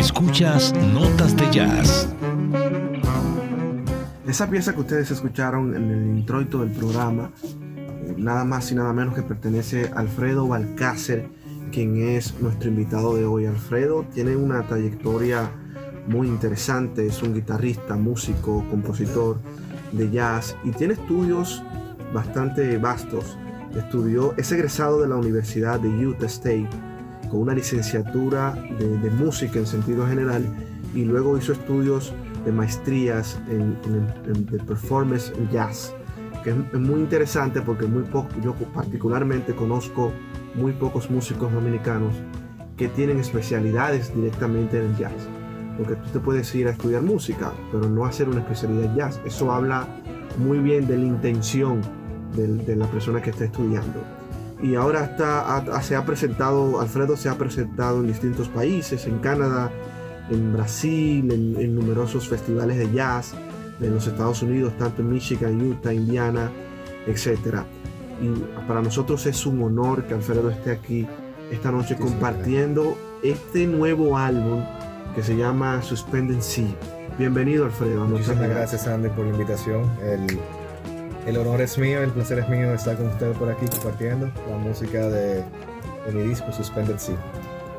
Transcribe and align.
Escuchas 0.00 0.72
Notas 0.94 1.36
de 1.36 1.50
Jazz. 1.50 2.08
Esa 4.26 4.48
pieza 4.48 4.72
que 4.72 4.80
ustedes 4.80 5.10
escucharon 5.10 5.76
en 5.76 5.90
el 5.90 6.18
introito 6.18 6.60
del 6.60 6.70
programa, 6.70 7.30
eh, 7.44 8.14
nada 8.16 8.46
más 8.46 8.72
y 8.72 8.76
nada 8.76 8.94
menos 8.94 9.14
que 9.14 9.20
pertenece 9.20 9.90
a 9.94 9.98
Alfredo 9.98 10.48
Balcácer, 10.48 11.28
quien 11.70 12.02
es 12.02 12.40
nuestro 12.40 12.70
invitado 12.70 13.14
de 13.14 13.26
hoy. 13.26 13.44
Alfredo 13.44 14.06
tiene 14.14 14.36
una 14.36 14.66
trayectoria 14.66 15.50
muy 16.06 16.28
interesante, 16.28 17.06
es 17.06 17.22
un 17.22 17.34
guitarrista, 17.34 17.94
músico, 17.94 18.64
compositor 18.70 19.38
de 19.92 20.10
jazz 20.10 20.56
y 20.64 20.70
tiene 20.70 20.94
estudios 20.94 21.62
bastante 22.14 22.78
vastos. 22.78 23.36
Estudió, 23.76 24.32
es 24.38 24.50
egresado 24.50 25.02
de 25.02 25.08
la 25.08 25.16
Universidad 25.16 25.78
de 25.78 25.90
Utah 25.90 26.24
State 26.24 26.70
con 27.30 27.40
una 27.40 27.54
licenciatura 27.54 28.52
de, 28.78 29.10
música 29.10 29.58
en 29.58 29.66
sentido 29.66 30.06
general 30.06 30.44
y 30.94 31.04
luego 31.04 31.38
hizo 31.38 31.52
estudios 31.52 32.12
de 32.44 32.52
maestrías 32.52 33.40
en, 33.48 33.76
de 34.46 34.58
performance 34.58 35.32
en 35.36 35.48
jazz, 35.50 35.94
que 36.42 36.50
es, 36.50 36.80
muy 36.80 37.00
interesante 37.00 37.60
porque 37.60 37.86
muy 37.86 38.04
yo 38.42 38.54
particularmente 38.74 39.54
conozco 39.54 40.12
muy 40.54 40.72
pocos 40.72 41.10
músicos 41.10 41.52
dominicanos 41.52 42.14
que 42.76 42.88
tienen 42.88 43.18
especialidades 43.18 44.14
directamente 44.14 44.78
en 44.78 44.86
el 44.90 44.96
jazz. 44.96 45.28
Porque 45.76 45.96
tú 45.96 46.08
te 46.14 46.20
puedes 46.20 46.54
ir 46.54 46.66
a 46.66 46.70
estudiar 46.70 47.02
música, 47.02 47.52
pero 47.70 47.88
no 47.88 48.04
hacer 48.04 48.28
una 48.28 48.40
especialidad 48.40 48.84
en 48.84 48.96
jazz. 48.96 49.20
Eso 49.24 49.52
habla 49.52 49.86
muy 50.38 50.58
bien 50.58 50.86
de 50.86 50.96
la 50.96 51.04
intención 51.04 51.80
de, 52.34 52.76
la 52.76 52.86
persona 52.86 53.20
que 53.20 53.30
está 53.30 53.44
estudiando. 53.44 54.00
Y 54.62 54.74
ahora 54.74 55.04
está, 55.04 55.82
se 55.82 55.96
ha 55.96 56.04
presentado, 56.04 56.80
Alfredo 56.80 57.16
se 57.16 57.28
ha 57.28 57.38
presentado 57.38 58.00
en 58.00 58.08
distintos 58.08 58.48
países, 58.48 59.06
en 59.06 59.18
Canadá, 59.18 59.70
en 60.30 60.52
Brasil, 60.52 61.30
en, 61.32 61.74
numerosos 61.74 62.28
festivales 62.28 62.76
de 62.78 62.92
jazz 62.92 63.34
en 63.80 63.94
los 63.94 64.06
Estados 64.06 64.42
Unidos, 64.42 64.74
tanto 64.78 65.00
en 65.00 65.10
Michigan, 65.10 65.60
Utah, 65.60 65.94
Indiana, 65.94 66.50
etc. 67.06 67.62
Y 68.20 68.28
para 68.68 68.82
nosotros 68.82 69.24
es 69.24 69.46
un 69.46 69.62
honor 69.62 70.04
que 70.04 70.12
Alfredo 70.12 70.50
esté 70.50 70.72
aquí 70.72 71.06
esta 71.50 71.72
noche 71.72 71.96
compartiendo 71.96 72.96
este 73.22 73.66
nuevo 73.66 74.18
álbum 74.18 74.62
que 75.14 75.22
se 75.22 75.36
llama 75.36 75.80
Suspended 75.82 76.40
Sea. 76.40 76.68
Bienvenido 77.18 77.64
Alfredo. 77.64 78.04
Muchísimas 78.04 78.48
gracias 78.48 78.86
Andy 78.86 79.08
por 79.08 79.24
la 79.24 79.32
invitación. 79.32 79.90
El 80.02 80.38
el 81.26 81.36
honor 81.36 81.60
es 81.60 81.78
mío, 81.78 82.02
el 82.02 82.10
placer 82.10 82.38
es 82.38 82.48
mío 82.48 82.72
estar 82.72 82.96
con 82.96 83.08
usted 83.08 83.32
por 83.32 83.50
aquí 83.50 83.66
compartiendo 83.66 84.30
la 84.48 84.56
música 84.56 85.08
de, 85.08 85.44
mi 86.12 86.22
disco 86.22 86.52
Suspended 86.52 86.98
Sea. 86.98 87.16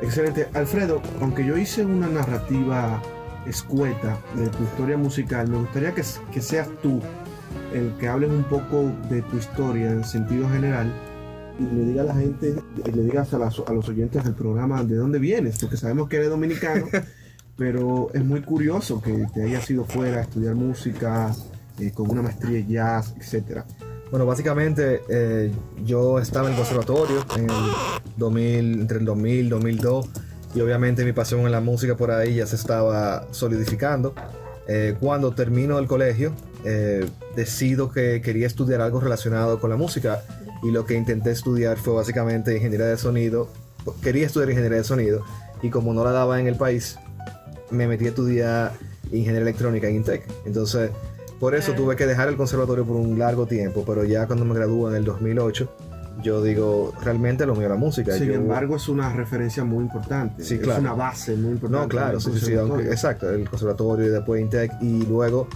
Excelente. 0.02 0.48
Alfredo, 0.54 1.02
aunque 1.22 1.46
yo 1.46 1.58
hice 1.58 1.86
una 1.86 2.08
narrativa 2.08 3.02
escueta 3.46 4.18
de 4.36 4.48
tu 4.48 4.64
historia 4.64 4.98
musical, 4.98 5.48
me 5.50 5.58
gustaría 5.58 5.94
que, 5.94 6.04
que 6.32 6.42
seas 6.42 6.70
tú 6.82 7.02
el 7.74 7.94
que 8.00 8.08
hables 8.08 8.30
un 8.30 8.44
poco 8.44 8.92
de 9.10 9.22
tu 9.24 9.38
historia 9.38 9.90
en 9.92 10.04
sentido 10.04 10.48
general 10.50 10.92
y 11.60 11.76
le 11.76 11.86
diga 11.86 12.02
a 12.02 12.06
la 12.06 12.16
gente, 12.16 12.56
y 12.86 12.92
le 12.92 13.04
digas 13.04 13.34
a, 13.34 13.38
a 13.38 13.74
los 13.74 13.90
oyentes 13.90 14.24
del 14.24 14.34
programa 14.34 14.84
de 14.84 14.96
dónde 14.96 15.20
vienes, 15.20 15.60
porque 15.60 15.78
sabemos 15.78 16.10
que 16.10 16.18
eres 16.18 16.30
dominicano, 16.30 16.86
pero 17.58 18.10
es 18.14 18.24
muy 18.24 18.42
curioso 18.42 19.02
que 19.02 19.26
te 19.34 19.44
hayas 19.44 19.70
ido 19.70 19.86
fuera 19.86 20.20
a 20.20 20.22
estudiar 20.22 20.56
música, 20.56 21.34
eh, 21.80 21.92
con 21.92 22.10
una 22.10 22.22
maestría 22.22 22.60
en 22.60 22.68
jazz, 22.68 23.14
etc. 23.18 23.64
Bueno, 24.10 24.26
básicamente 24.26 25.02
eh, 25.10 25.52
yo 25.84 26.20
estaba 26.20 26.48
en 26.48 26.54
el 26.54 26.58
conservatorio 26.58 27.26
en 27.38 27.50
el 27.50 27.72
2000, 28.18 28.82
entre 28.82 28.98
el 29.00 29.06
2000 29.06 29.46
y 29.46 29.50
2002 29.50 30.10
y 30.54 30.62
obviamente 30.62 31.06
mi 31.06 31.14
pasión 31.14 31.42
en 31.42 31.52
la 31.52 31.62
música 31.62 31.96
por 31.96 32.12
ahí 32.12 32.36
ya 32.36 32.46
se 32.46 32.56
estaba 32.56 33.28
solidificando. 33.32 34.14
Eh, 34.68 34.96
cuando 35.00 35.34
termino 35.34 35.80
el 35.80 35.88
colegio, 35.88 36.34
decido 37.36 37.90
que 37.92 38.22
quería 38.22 38.46
estudiar 38.46 38.82
algo 38.82 39.00
relacionado 39.00 39.60
con 39.60 39.72
la 39.72 39.78
música 39.78 40.22
y 40.62 40.70
lo 40.70 40.86
que 40.86 40.94
intenté 40.94 41.32
estudiar 41.32 41.78
fue 41.78 41.96
básicamente 41.96 42.56
ingeniería 42.56 42.86
de 42.86 42.98
sonido. 42.98 43.50
Quería 44.04 44.28
estudiar 44.28 44.52
ingeniería 44.52 44.78
de 44.78 44.84
sonido 44.84 45.26
y 45.64 45.70
como 45.70 45.94
no 45.94 46.04
la 46.04 46.12
daba 46.12 46.40
en 46.40 46.48
el 46.48 46.56
país, 46.56 46.98
me 47.72 47.88
metí 47.88 48.06
a 48.06 48.10
estudiar 48.10 48.74
ingeniería 49.06 49.42
electrónica 49.42 49.88
en 49.88 49.96
Intec. 49.98 50.24
Entonces, 50.46 50.92
por 51.42 51.56
eso 51.56 51.74
tuve 51.74 51.96
que 51.96 52.06
dejar 52.06 52.30
el 52.30 52.38
conservatorio 52.38 52.86
por 52.86 52.96
un 52.98 53.18
largo 53.18 53.48
tiempo, 53.48 53.84
pero 53.84 54.04
ya 54.04 54.28
cuando 54.28 54.46
me 54.46 54.54
gradué 54.54 54.92
en 54.92 54.98
el 54.98 55.04
2008, 55.04 55.74
yo 56.22 56.44
digo, 56.44 56.94
realmente 57.04 57.48
lo 57.48 57.56
mío 57.56 57.68
la 57.68 57.78
música. 57.78 58.16
Sin 58.16 58.32
embargo, 58.32 58.76
es 58.76 58.88
una 58.88 59.12
referencia 59.12 59.64
muy 59.64 59.84
importante. 59.86 60.44
Sí, 60.44 60.60
claro. 60.60 60.74
Es 60.74 60.80
una 60.82 60.94
base 60.94 61.36
muy 61.36 61.54
importante. 61.54 61.84
No, 61.84 61.90
claro, 61.90 62.20
sí, 62.20 62.30
sí, 62.40 62.54
exacto, 62.54 63.28
el 63.32 63.50
conservatorio 63.50 64.06
y 64.06 64.10
después 64.10 64.40
Intec. 64.40 64.72
Y 64.82 65.04
luego 65.08 65.48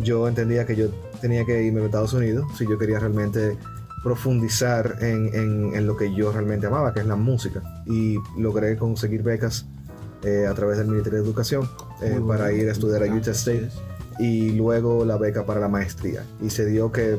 yo 0.00 0.26
entendía 0.26 0.66
que 0.66 0.74
yo 0.74 0.88
tenía 1.20 1.44
que 1.44 1.62
irme 1.62 1.82
a 1.82 1.84
Estados 1.84 2.14
Unidos 2.14 2.44
si 2.56 2.68
yo 2.68 2.76
quería 2.76 2.98
realmente 2.98 3.56
profundizar 4.02 4.96
en, 5.02 5.86
lo 5.86 5.96
que 5.96 6.12
yo 6.12 6.32
realmente 6.32 6.66
amaba, 6.66 6.92
que 6.92 6.98
es 6.98 7.06
la 7.06 7.14
música. 7.14 7.62
Y 7.86 8.16
logré 8.36 8.76
conseguir 8.76 9.22
becas 9.22 9.66
eh, 10.24 10.48
a 10.50 10.54
través 10.54 10.78
del 10.78 10.88
Ministerio 10.88 11.20
de 11.20 11.24
Educación 11.24 11.70
eh, 12.02 12.20
para 12.26 12.50
ir 12.52 12.68
a 12.68 12.72
estudiar 12.72 13.04
a 13.04 13.06
Utah 13.06 13.30
State 13.30 13.70
y 14.18 14.52
luego 14.52 15.04
la 15.04 15.16
beca 15.16 15.44
para 15.44 15.60
la 15.60 15.68
maestría. 15.68 16.24
Y 16.42 16.50
se 16.50 16.66
dio 16.66 16.90
que 16.90 17.18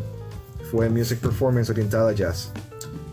fue 0.72 0.90
Music 0.90 1.20
Performance 1.20 1.70
orientada 1.70 2.10
a 2.10 2.14
jazz. 2.14 2.52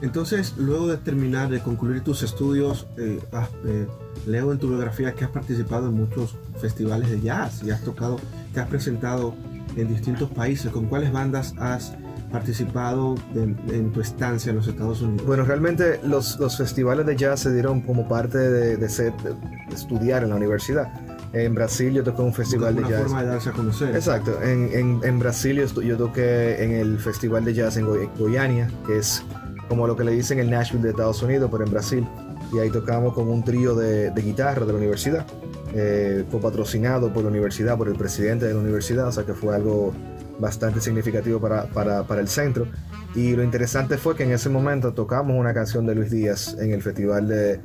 Entonces, 0.02 0.54
luego 0.58 0.88
de 0.88 0.98
terminar, 0.98 1.48
de 1.48 1.60
concluir 1.60 2.02
tus 2.02 2.22
estudios, 2.22 2.86
eh, 2.98 3.18
eh, 3.64 3.86
leo 4.26 4.52
en 4.52 4.58
tu 4.58 4.68
biografía 4.68 5.14
que 5.14 5.24
has 5.24 5.30
participado 5.30 5.88
en 5.88 5.94
muchos 5.94 6.36
festivales 6.60 7.10
de 7.10 7.20
jazz 7.20 7.62
y 7.62 7.70
has 7.70 7.82
tocado, 7.82 8.18
te 8.52 8.60
has 8.60 8.68
presentado 8.68 9.34
en 9.76 9.88
distintos 9.88 10.30
países. 10.30 10.70
¿Con 10.70 10.86
cuáles 10.86 11.12
bandas 11.12 11.54
has 11.58 11.94
participado 12.30 13.14
en 13.34 13.92
tu 13.92 14.00
estancia 14.00 14.50
en 14.50 14.56
los 14.56 14.68
Estados 14.68 15.00
Unidos? 15.00 15.26
Bueno, 15.26 15.44
realmente 15.44 15.98
los, 16.02 16.38
los 16.38 16.58
festivales 16.58 17.06
de 17.06 17.16
jazz 17.16 17.40
se 17.40 17.52
dieron 17.52 17.80
como 17.80 18.06
parte 18.06 18.36
de, 18.36 18.76
de, 18.76 18.88
ser, 18.90 19.14
de 19.22 19.34
estudiar 19.74 20.24
en 20.24 20.30
la 20.30 20.36
universidad. 20.36 20.92
En 21.32 21.54
Brasil 21.54 21.92
yo 21.92 22.02
toqué 22.02 22.22
un 22.22 22.32
festival 22.32 22.76
de 22.76 22.82
jazz. 22.82 23.02
forma 23.02 23.22
de 23.22 23.28
darse 23.28 23.50
a 23.50 23.52
conocer. 23.52 23.94
Exacto. 23.94 24.40
En, 24.42 24.70
en, 24.72 25.00
en 25.02 25.18
Brasil 25.18 25.64
yo, 25.82 25.96
toqué 25.96 26.62
en 26.62 26.72
el 26.72 26.98
festival 26.98 27.44
de 27.44 27.54
jazz 27.54 27.76
en, 27.76 27.86
Goiânia, 28.18 28.70
que 28.86 28.98
es 28.98 29.22
como 29.68 29.86
lo 29.86 29.96
que 29.96 30.04
le 30.04 30.12
dicen 30.12 30.38
el 30.38 30.50
Nashville 30.50 30.82
de 30.82 30.90
Estados 30.90 31.22
Unidos, 31.22 31.50
pero 31.50 31.64
en 31.64 31.70
Brasil. 31.70 32.08
Y 32.52 32.58
ahí 32.58 32.70
tocamos 32.70 33.12
con 33.12 33.28
un 33.28 33.42
trío 33.42 33.74
de, 33.74 34.10
de 34.10 34.22
guitarra 34.22 34.64
de 34.64 34.72
la 34.72 34.78
universidad. 34.78 35.26
Eh, 35.74 36.24
fue 36.30 36.40
patrocinado 36.40 37.12
por 37.12 37.24
la 37.24 37.28
universidad, 37.28 37.76
por 37.76 37.88
el 37.88 37.96
presidente 37.96 38.46
de 38.46 38.54
la 38.54 38.60
universidad, 38.60 39.08
o 39.08 39.12
sea 39.12 39.24
que 39.24 39.34
fue 39.34 39.54
algo 39.54 39.92
bastante 40.38 40.80
significativo 40.80 41.40
para, 41.40 41.64
para, 41.66 42.04
para, 42.04 42.20
el 42.20 42.28
centro. 42.28 42.66
Y 43.14 43.34
lo 43.34 43.42
interesante 43.42 43.98
fue 43.98 44.14
que 44.14 44.22
en 44.22 44.32
ese 44.32 44.48
momento 44.48 44.94
tocamos 44.94 45.36
una 45.36 45.52
canción 45.52 45.84
de 45.86 45.94
Luis 45.94 46.10
Díaz 46.10 46.56
en 46.58 46.72
el 46.72 46.82
Festival 46.82 47.28
de, 47.28 47.60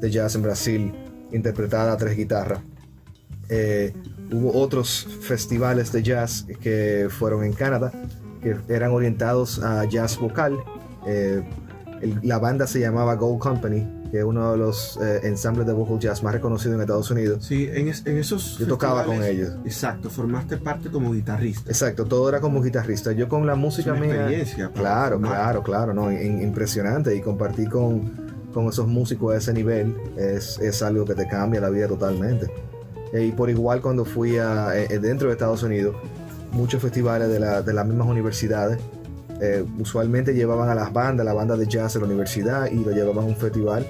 de 0.00 0.10
Jazz 0.10 0.36
en 0.36 0.42
Brasil, 0.42 0.94
interpretada 1.32 1.92
a 1.92 1.96
tres 1.96 2.16
guitarras. 2.16 2.60
Eh, 3.50 3.92
hubo 4.32 4.56
otros 4.56 5.08
festivales 5.20 5.90
de 5.90 6.02
jazz 6.02 6.46
que 6.60 7.08
fueron 7.10 7.44
en 7.44 7.52
Canadá, 7.52 7.92
que 8.40 8.56
eran 8.68 8.92
orientados 8.92 9.58
a 9.62 9.84
jazz 9.84 10.18
vocal. 10.18 10.58
Eh, 11.06 11.42
la 12.22 12.38
banda 12.38 12.66
se 12.66 12.80
llamaba 12.80 13.14
Gold 13.16 13.40
Company, 13.40 13.86
que 14.10 14.18
es 14.18 14.24
uno 14.24 14.52
de 14.52 14.58
los 14.58 14.98
eh, 15.02 15.20
ensambles 15.24 15.66
de 15.66 15.72
vocal 15.72 15.98
jazz 15.98 16.22
más 16.22 16.32
reconocidos 16.32 16.76
en 16.76 16.80
Estados 16.80 17.10
Unidos. 17.10 17.44
Sí, 17.44 17.68
en, 17.72 17.88
esos. 17.88 18.56
Yo 18.58 18.68
tocaba 18.68 19.04
con 19.04 19.22
ellos. 19.22 19.52
Exacto, 19.64 20.10
formaste 20.10 20.56
parte 20.56 20.88
como 20.88 21.12
guitarrista. 21.12 21.68
Exacto, 21.68 22.04
todo 22.06 22.28
era 22.28 22.40
como 22.40 22.62
guitarrista. 22.62 23.12
Yo 23.12 23.28
con 23.28 23.46
la 23.46 23.56
música 23.56 23.94
es 23.96 24.02
Experiencia 24.02 24.70
claro, 24.72 25.20
claro, 25.20 25.62
claro, 25.62 25.92
no, 25.92 26.10
impresionante. 26.12 27.14
Y 27.16 27.20
compartir 27.20 27.68
con, 27.68 28.30
con 28.54 28.68
esos 28.68 28.86
músicos 28.86 29.34
a 29.34 29.38
ese 29.38 29.52
nivel 29.52 29.96
es, 30.16 30.58
es 30.60 30.82
algo 30.82 31.04
que 31.04 31.16
te 31.16 31.26
cambia 31.26 31.60
la 31.60 31.70
vida 31.70 31.88
totalmente. 31.88 32.48
Eh, 33.12 33.26
y 33.26 33.32
por 33.32 33.50
igual 33.50 33.80
cuando 33.80 34.04
fui 34.04 34.38
a, 34.38 34.76
eh, 34.76 34.98
dentro 34.98 35.28
de 35.28 35.32
Estados 35.32 35.62
Unidos, 35.62 35.96
muchos 36.52 36.80
festivales 36.80 37.28
de, 37.28 37.40
la, 37.40 37.62
de 37.62 37.72
las 37.72 37.86
mismas 37.86 38.08
universidades, 38.08 38.78
eh, 39.40 39.64
usualmente 39.78 40.34
llevaban 40.34 40.68
a 40.68 40.74
las 40.74 40.92
bandas, 40.92 41.24
la 41.24 41.32
banda 41.32 41.56
de 41.56 41.66
jazz 41.66 41.94
de 41.94 42.00
la 42.00 42.06
universidad 42.06 42.70
y 42.70 42.84
lo 42.84 42.92
llevaban 42.92 43.24
a 43.24 43.28
un 43.28 43.36
festival. 43.36 43.86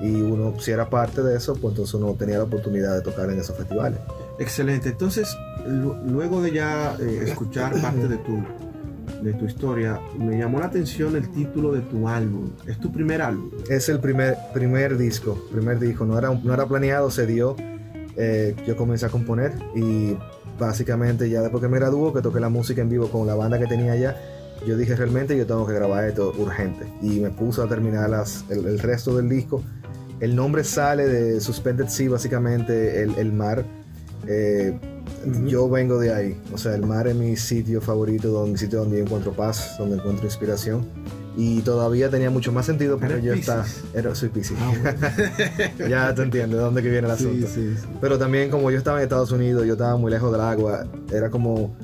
Y 0.00 0.20
uno, 0.22 0.58
si 0.60 0.70
era 0.70 0.88
parte 0.88 1.22
de 1.22 1.36
eso, 1.36 1.54
pues 1.54 1.72
entonces 1.72 1.94
uno 1.94 2.14
tenía 2.14 2.38
la 2.38 2.44
oportunidad 2.44 2.94
de 2.94 3.02
tocar 3.02 3.30
en 3.30 3.38
esos 3.38 3.56
festivales. 3.56 3.98
Excelente. 4.38 4.90
Entonces, 4.90 5.36
luego 5.66 6.42
de 6.42 6.52
ya 6.52 6.96
escuchar 7.24 7.72
parte 7.80 8.08
de 8.08 8.16
tu, 8.18 8.42
de 9.22 9.32
tu 9.34 9.46
historia, 9.46 10.00
me 10.18 10.36
llamó 10.36 10.58
la 10.58 10.66
atención 10.66 11.16
el 11.16 11.30
título 11.30 11.72
de 11.72 11.80
tu 11.80 12.08
álbum. 12.08 12.50
¿Es 12.66 12.78
tu 12.80 12.92
primer 12.92 13.22
álbum? 13.22 13.50
Es 13.68 13.88
el 13.88 14.00
primer, 14.00 14.36
primer 14.52 14.98
disco, 14.98 15.38
primer 15.50 15.78
disco. 15.78 16.04
No 16.04 16.18
era, 16.18 16.30
no 16.30 16.52
era 16.52 16.66
planeado, 16.66 17.10
se 17.10 17.26
dio 17.26 17.56
eh, 18.16 18.54
yo 18.66 18.76
comencé 18.76 19.06
a 19.06 19.08
componer 19.08 19.52
y 19.74 20.16
básicamente 20.58 21.28
ya 21.28 21.42
después 21.42 21.62
que 21.62 21.68
me 21.68 21.78
graduó, 21.78 22.12
que 22.12 22.22
toqué 22.22 22.40
la 22.40 22.48
música 22.48 22.82
en 22.82 22.88
vivo 22.88 23.08
con 23.08 23.26
la 23.26 23.34
banda 23.34 23.58
que 23.58 23.66
tenía 23.66 23.92
allá, 23.92 24.16
yo 24.66 24.76
dije 24.76 24.94
realmente 24.96 25.36
yo 25.36 25.46
tengo 25.46 25.66
que 25.66 25.74
grabar 25.74 26.04
esto 26.04 26.32
urgente 26.38 26.86
y 27.02 27.20
me 27.20 27.30
puse 27.30 27.60
a 27.60 27.66
terminar 27.66 28.08
las, 28.10 28.44
el, 28.48 28.78
resto 28.78 29.16
del 29.16 29.28
disco 29.28 29.62
el 30.20 30.34
nombre 30.34 30.64
sale 30.64 31.06
de 31.06 31.40
Suspended 31.40 31.88
Sea, 31.88 32.10
básicamente 32.10 33.02
el, 33.02 33.14
el 33.16 33.32
mar. 33.32 33.64
Eh. 34.26 34.78
Yo 35.46 35.68
vengo 35.68 35.98
de 35.98 36.14
ahí, 36.14 36.40
o 36.52 36.58
sea, 36.58 36.74
el 36.74 36.82
mar 36.86 37.06
es 37.08 37.14
mi 37.14 37.36
sitio 37.36 37.80
favorito, 37.80 38.28
donde, 38.28 38.52
mi 38.52 38.58
sitio 38.58 38.80
donde 38.80 38.98
yo 38.98 39.04
encuentro 39.04 39.32
paz, 39.32 39.76
donde 39.78 39.96
encuentro 39.96 40.24
inspiración. 40.24 40.86
Y 41.36 41.62
todavía 41.62 42.08
tenía 42.10 42.30
mucho 42.30 42.52
más 42.52 42.64
sentido 42.66 42.96
porque 42.98 43.14
¿Eres 43.14 43.24
yo 43.24 43.32
estaba. 43.34 43.64
Era, 43.92 44.14
soy 44.14 44.28
Piscis. 44.28 44.56
Ah, 44.60 44.72
bueno. 44.80 45.88
ya 45.90 46.14
te 46.14 46.22
entiendes 46.22 46.58
de 46.58 46.64
dónde 46.64 46.82
que 46.82 46.90
viene 46.90 47.08
el 47.10 47.16
sí, 47.18 47.24
asunto. 47.26 47.46
sí, 47.52 47.74
sí. 47.76 47.86
Pero 48.00 48.18
también 48.18 48.50
como 48.50 48.70
yo 48.70 48.78
estaba 48.78 48.98
en 48.98 49.02
Estados 49.04 49.32
Unidos, 49.32 49.66
yo 49.66 49.72
estaba 49.72 49.96
muy 49.96 50.12
lejos 50.12 50.30
del 50.30 50.40
agua, 50.40 50.86
era 51.12 51.30
como, 51.30 51.74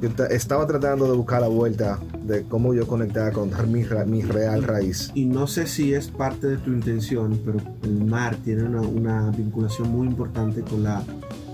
yo 0.00 0.10
ta- 0.10 0.26
estaba 0.28 0.64
tratando 0.66 1.10
de 1.10 1.16
buscar 1.16 1.40
la 1.40 1.48
vuelta 1.48 1.98
de 2.22 2.44
cómo 2.44 2.72
yo 2.72 2.86
conectaba 2.86 3.32
con 3.32 3.50
mi, 3.72 3.84
mi 4.06 4.22
real 4.22 4.62
raíz. 4.62 5.10
Y 5.14 5.24
no 5.24 5.48
sé 5.48 5.66
si 5.66 5.92
es 5.92 6.06
parte 6.08 6.46
de 6.46 6.58
tu 6.58 6.70
intención, 6.70 7.40
pero 7.44 7.58
el 7.82 8.04
mar 8.04 8.36
tiene 8.44 8.62
una, 8.62 8.80
una 8.82 9.30
vinculación 9.32 9.88
muy 9.90 10.06
importante 10.06 10.60
con 10.62 10.84
la, 10.84 11.02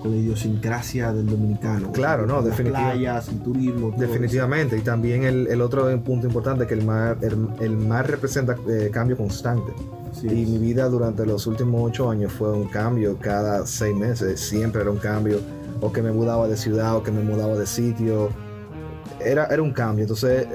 con 0.02 0.10
la 0.10 0.16
idiosincrasia 0.18 1.12
del 1.12 1.26
dominicano. 1.26 1.90
Claro, 1.92 2.26
no, 2.26 2.36
Las 2.36 2.44
definitiva- 2.46 2.92
playas, 2.92 3.28
el 3.28 3.40
turismo. 3.42 3.90
todo 3.90 4.00
Definitivamente, 4.00 4.76
y 4.76 4.80
también 4.82 5.24
el, 5.24 5.46
el 5.48 5.60
otro 5.60 5.86
punto 6.02 6.26
importante 6.26 6.66
que 6.66 6.74
el 6.74 6.84
mar, 6.84 7.18
el, 7.22 7.48
el 7.60 7.76
mar 7.76 8.08
representa 8.10 8.56
eh, 8.68 8.90
cambio 8.92 9.16
constante. 9.16 9.72
eso. 10.12 10.26
Y 10.26 10.46
mi 10.46 10.58
vida 10.58 10.88
durante 10.88 11.24
los 11.26 11.46
últimos 11.46 11.82
ocho 11.90 12.10
años 12.10 12.32
fue 12.32 12.52
un 12.52 12.68
cambio 12.68 13.18
cada 13.20 13.66
seis 13.66 13.94
meses, 13.96 14.38
siempre 14.40 14.80
era 14.82 14.90
un 14.90 14.98
cambio, 14.98 15.40
o 15.80 15.92
que 15.92 16.00
me 16.02 16.12
mudaba 16.12 16.46
de 16.48 16.56
ciudad, 16.56 16.96
o 16.96 17.02
que 17.02 17.10
me 17.10 17.22
mudaba 17.22 17.54
de 17.56 17.66
sitio, 17.66 18.28
era, 19.24 19.46
era 19.46 19.62
un 19.62 19.72
cambio. 19.72 20.02
Entonces, 20.04 20.46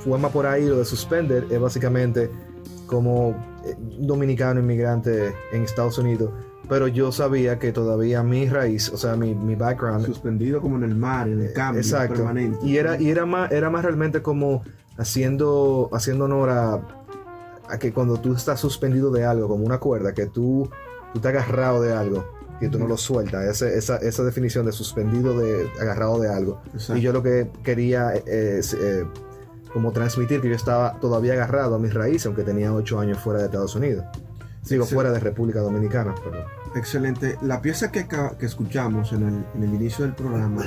fue 0.00 0.18
más 0.18 0.30
por 0.32 0.46
ahí 0.46 0.66
lo 0.66 0.78
de 0.78 0.84
Suspender, 0.84 1.46
es 1.50 1.60
básicamente 1.60 2.30
como 2.86 3.30
eh, 3.64 3.74
dominicano 4.00 4.60
inmigrante 4.60 5.32
en 5.52 5.62
Estados 5.62 5.98
Unidos, 5.98 6.30
pero 6.72 6.88
yo 6.88 7.12
sabía 7.12 7.58
que 7.58 7.70
todavía 7.70 8.22
mi 8.22 8.48
raíz, 8.48 8.88
o 8.88 8.96
sea, 8.96 9.14
mi, 9.14 9.34
mi 9.34 9.56
background 9.56 10.06
suspendido 10.06 10.62
como 10.62 10.76
en 10.76 10.84
el 10.84 10.94
mar, 10.96 11.28
en 11.28 11.42
el 11.42 11.52
cambio 11.52 11.82
Exacto. 11.82 12.14
permanente. 12.14 12.58
Y 12.64 12.78
era, 12.78 12.98
y 12.98 13.10
era 13.10 13.26
más, 13.26 13.52
era 13.52 13.68
más 13.68 13.84
realmente 13.84 14.22
como 14.22 14.62
haciendo, 14.96 15.90
haciendo 15.92 16.24
honor 16.24 16.48
a, 16.48 16.80
a 17.68 17.78
que 17.78 17.92
cuando 17.92 18.16
tú 18.18 18.34
estás 18.34 18.58
suspendido 18.58 19.10
de 19.10 19.26
algo, 19.26 19.48
como 19.48 19.66
una 19.66 19.76
cuerda, 19.78 20.14
que 20.14 20.24
tú, 20.26 20.70
tú 21.12 21.20
te 21.20 21.28
agarrado 21.28 21.82
de 21.82 21.92
algo, 21.92 22.24
que 22.58 22.70
tú 22.70 22.78
no 22.78 22.86
lo 22.86 22.96
sueltas, 22.96 23.44
ese- 23.44 23.76
esa, 23.76 23.96
esa 23.98 24.22
definición 24.24 24.64
de 24.64 24.72
suspendido 24.72 25.38
de 25.38 25.68
agarrado 25.78 26.18
de 26.20 26.28
algo. 26.32 26.62
Exacto. 26.72 26.96
Y 26.96 27.02
yo 27.02 27.12
lo 27.12 27.22
que 27.22 27.50
quería 27.62 28.14
eh, 28.14 28.56
es, 28.60 28.72
eh, 28.72 29.04
como 29.74 29.92
transmitir 29.92 30.40
que 30.40 30.48
yo 30.48 30.54
estaba 30.54 30.98
todavía 31.00 31.34
agarrado 31.34 31.74
a 31.74 31.78
mis 31.78 31.92
raíces, 31.92 32.24
aunque 32.26 32.44
tenía 32.44 32.72
ocho 32.72 32.98
años 32.98 33.18
fuera 33.18 33.40
de 33.40 33.44
Estados 33.46 33.74
Unidos. 33.74 34.06
Digo, 34.68 34.86
Sí. 34.86 34.94
fuera 34.94 35.10
de 35.10 35.18
República 35.18 35.58
Dominicana, 35.60 36.14
pero 36.24 36.44
Excelente. 36.74 37.36
La 37.42 37.60
pieza 37.60 37.90
que, 37.92 38.06
que 38.08 38.46
escuchamos 38.46 39.12
en 39.12 39.22
el, 39.28 39.44
en 39.54 39.62
el 39.64 39.74
inicio 39.74 40.04
del 40.04 40.14
programa 40.14 40.62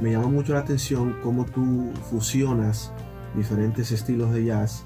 me 0.00 0.10
llamó 0.10 0.28
mucho 0.28 0.52
la 0.54 0.60
atención 0.60 1.16
cómo 1.22 1.44
tú 1.44 1.92
fusionas 2.10 2.92
diferentes 3.36 3.92
estilos 3.92 4.32
de 4.32 4.44
jazz 4.46 4.84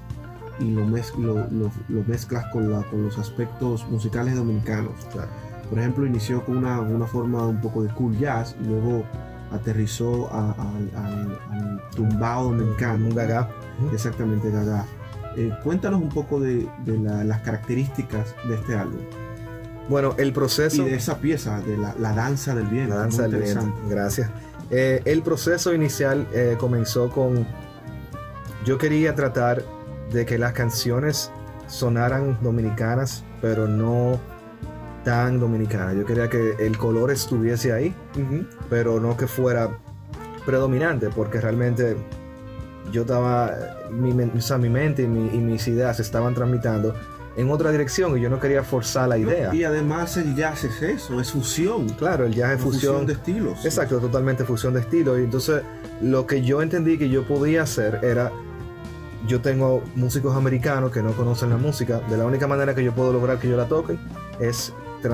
y 0.59 0.71
lo, 0.71 0.85
lo, 0.85 1.47
lo- 1.49 1.71
lo 1.87 2.03
mezclas 2.07 2.45
con, 2.51 2.71
la- 2.71 2.83
con 2.83 3.03
los 3.03 3.17
aspectos 3.17 3.87
musicales 3.89 4.35
dominicanos. 4.35 4.93
claro. 5.11 5.29
Por 5.69 5.79
ejemplo, 5.79 6.05
inició 6.05 6.43
con 6.45 6.57
una, 6.57 6.79
una 6.81 7.05
forma 7.05 7.45
un 7.45 7.61
poco 7.61 7.83
de 7.83 7.93
cool 7.93 8.17
jazz 8.17 8.55
y 8.61 8.65
luego 8.65 9.03
aterrizó 9.51 10.31
a- 10.31 10.51
al- 10.51 10.91
al- 10.95 11.39
al 11.51 11.81
tumbado 11.95 12.45
dominicano. 12.51 13.07
un 13.07 13.15
gaga. 13.15 13.49
Exactamente, 13.93 14.51
Gaga. 14.51 14.85
Eh, 15.37 15.51
cuéntanos 15.63 16.01
un 16.01 16.09
poco 16.09 16.39
de, 16.39 16.67
de 16.85 16.97
la- 16.99 17.23
las 17.23 17.41
características 17.41 18.35
de 18.47 18.55
este 18.55 18.75
álbum 18.75 18.99
Bueno, 19.89 20.13
el 20.17 20.31
proceso... 20.33 20.83
y 20.87 20.89
de 20.91 20.95
esa 20.95 21.17
pieza, 21.17 21.59
de 21.61 21.75
la, 21.77 21.95
la 21.99 22.13
danza 22.13 22.53
del 22.55 22.67
viento. 22.67 22.93
La 22.93 23.01
danza 23.01 23.23
del 23.27 23.41
viento. 23.41 23.73
Gracias. 23.89 24.29
Eh, 24.71 25.01
el 25.05 25.23
proceso 25.23 25.73
inicial 25.73 26.27
eh, 26.31 26.55
comenzó 26.59 27.09
con. 27.09 27.45
Yo 28.65 28.77
quería 28.77 29.15
tratar 29.15 29.63
de 30.11 30.25
que 30.25 30.37
las 30.37 30.53
canciones 30.53 31.31
sonaran 31.67 32.37
dominicanas, 32.41 33.23
pero 33.41 33.67
no 33.67 34.19
tan 35.03 35.39
dominicanas. 35.39 35.95
Yo 35.95 36.05
quería 36.05 36.29
que 36.29 36.55
el 36.59 36.77
color 36.77 37.09
estuviese 37.09 37.73
ahí, 37.73 37.95
pero 38.69 38.99
no 38.99 39.17
que 39.17 39.25
fuera 39.27 39.69
predominante, 40.45 41.09
porque 41.09 41.41
realmente 41.41 41.97
yo 42.91 43.01
estaba. 43.01 43.51
Mi, 43.91 44.11
o 44.11 44.41
sea, 44.41 44.59
mi 44.59 44.69
mente 44.69 45.01
y, 45.03 45.07
mi- 45.07 45.33
y 45.35 45.39
mis 45.39 45.67
ideas 45.67 45.99
estaban 45.99 46.35
tramitando 46.35 46.93
en 47.39 47.49
otra 47.49 47.71
dirección 47.71 48.17
y 48.17 48.21
yo 48.21 48.29
no 48.29 48.37
quería 48.37 48.63
forzar 48.63 49.07
la 49.07 49.17
idea. 49.17 49.55
Y 49.55 49.63
además 49.63 50.17
el 50.17 50.35
jazz 50.35 50.65
es 50.65 50.81
eso, 50.81 51.21
es 51.21 51.31
fusión. 51.31 51.87
Claro, 51.89 52.25
el 52.25 52.33
jazz 52.33 52.57
es 52.57 52.61
fusión 52.61 53.05
de 53.05 53.13
estilos. 53.13 53.63
Exacto, 53.63 53.97
totalmente 53.99 54.43
fusión 54.43 54.73
de 54.73 54.81
estilo. 54.81 55.17
Y 55.17 55.23
entonces 55.23 55.61
lo 56.01 56.27
que 56.27 56.41
yo 56.41 56.61
entendí 56.61 56.97
que 56.97 57.07
yo 57.07 57.25
podía 57.25 57.61
hacer 57.61 58.01
era, 58.03 58.33
yo 59.25 59.39
tengo 59.39 59.81
músicos 59.95 60.35
americanos 60.35 60.91
que 60.91 61.01
no 61.01 61.13
conocen 61.13 61.49
la 61.49 61.57
música, 61.57 62.01
de 62.09 62.17
la 62.17 62.25
única 62.25 62.45
manera 62.45 62.75
que 62.75 62.83
yo 62.83 62.93
puedo 62.93 63.13
lograr 63.13 63.39
que 63.39 63.47
yo 63.47 63.55
la 63.55 63.69
toquen 63.69 63.97
es 64.41 64.73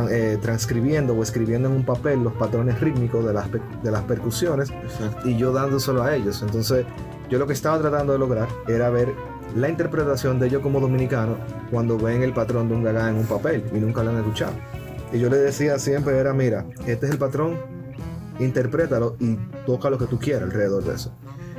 eh, 0.10 0.39
transcribiendo 0.42 1.13
o 1.13 1.21
escribiendo 1.21 1.69
en 1.69 1.75
un 1.75 1.86
papel 1.86 2.24
los 2.24 2.33
patrones 2.33 2.80
rítmicos 2.81 3.24
de 3.24 3.33
las, 3.33 3.51
de 3.51 3.92
las 3.92 4.01
percusiones 4.06 4.71
Exacto. 4.71 5.30
y 5.30 5.38
yo 5.38 5.54
dándoselo 5.54 6.01
a 6.01 6.16
ellos. 6.16 6.42
Entonces 6.42 6.88
yo 7.30 7.38
lo 7.38 7.45
que 7.45 7.54
estaba 7.54 7.80
tratando 7.80 8.13
de 8.13 8.19
lograr 8.19 8.48
era 8.68 8.89
ver 8.89 9.13
la 9.56 9.69
interpretación 9.69 10.40
de 10.40 10.48
ellos 10.48 10.62
como 10.62 10.80
dominicanos 10.80 11.38
cuando 11.72 11.98
ven 11.98 12.22
el 12.22 12.34
patrón 12.34 12.68
de 12.69 12.75
un 12.75 12.84
gagá 12.84 13.10
en 13.10 13.16
un 13.16 13.25
papel 13.25 13.63
y 13.74 13.80
nunca 13.80 14.04
lo 14.04 14.12
han 14.12 14.18
escuchado. 14.18 14.54
Y 15.13 15.19
yo 15.19 15.30
le 15.30 15.38
decía 15.38 15.80
siempre 15.80 16.18
era, 16.18 16.34
mira, 16.34 16.66
este 16.86 17.06
es 17.06 17.12
el 17.13 17.18
patrón, 17.18 17.57
interprétalo 18.40 19.16
y 19.19 19.38
toca 19.66 19.90
lo 19.90 19.98
que 19.98 20.06
tú 20.06 20.19
quieras 20.19 20.44
alrededor 20.44 20.84
de 20.84 20.96
eso. 20.96 21.13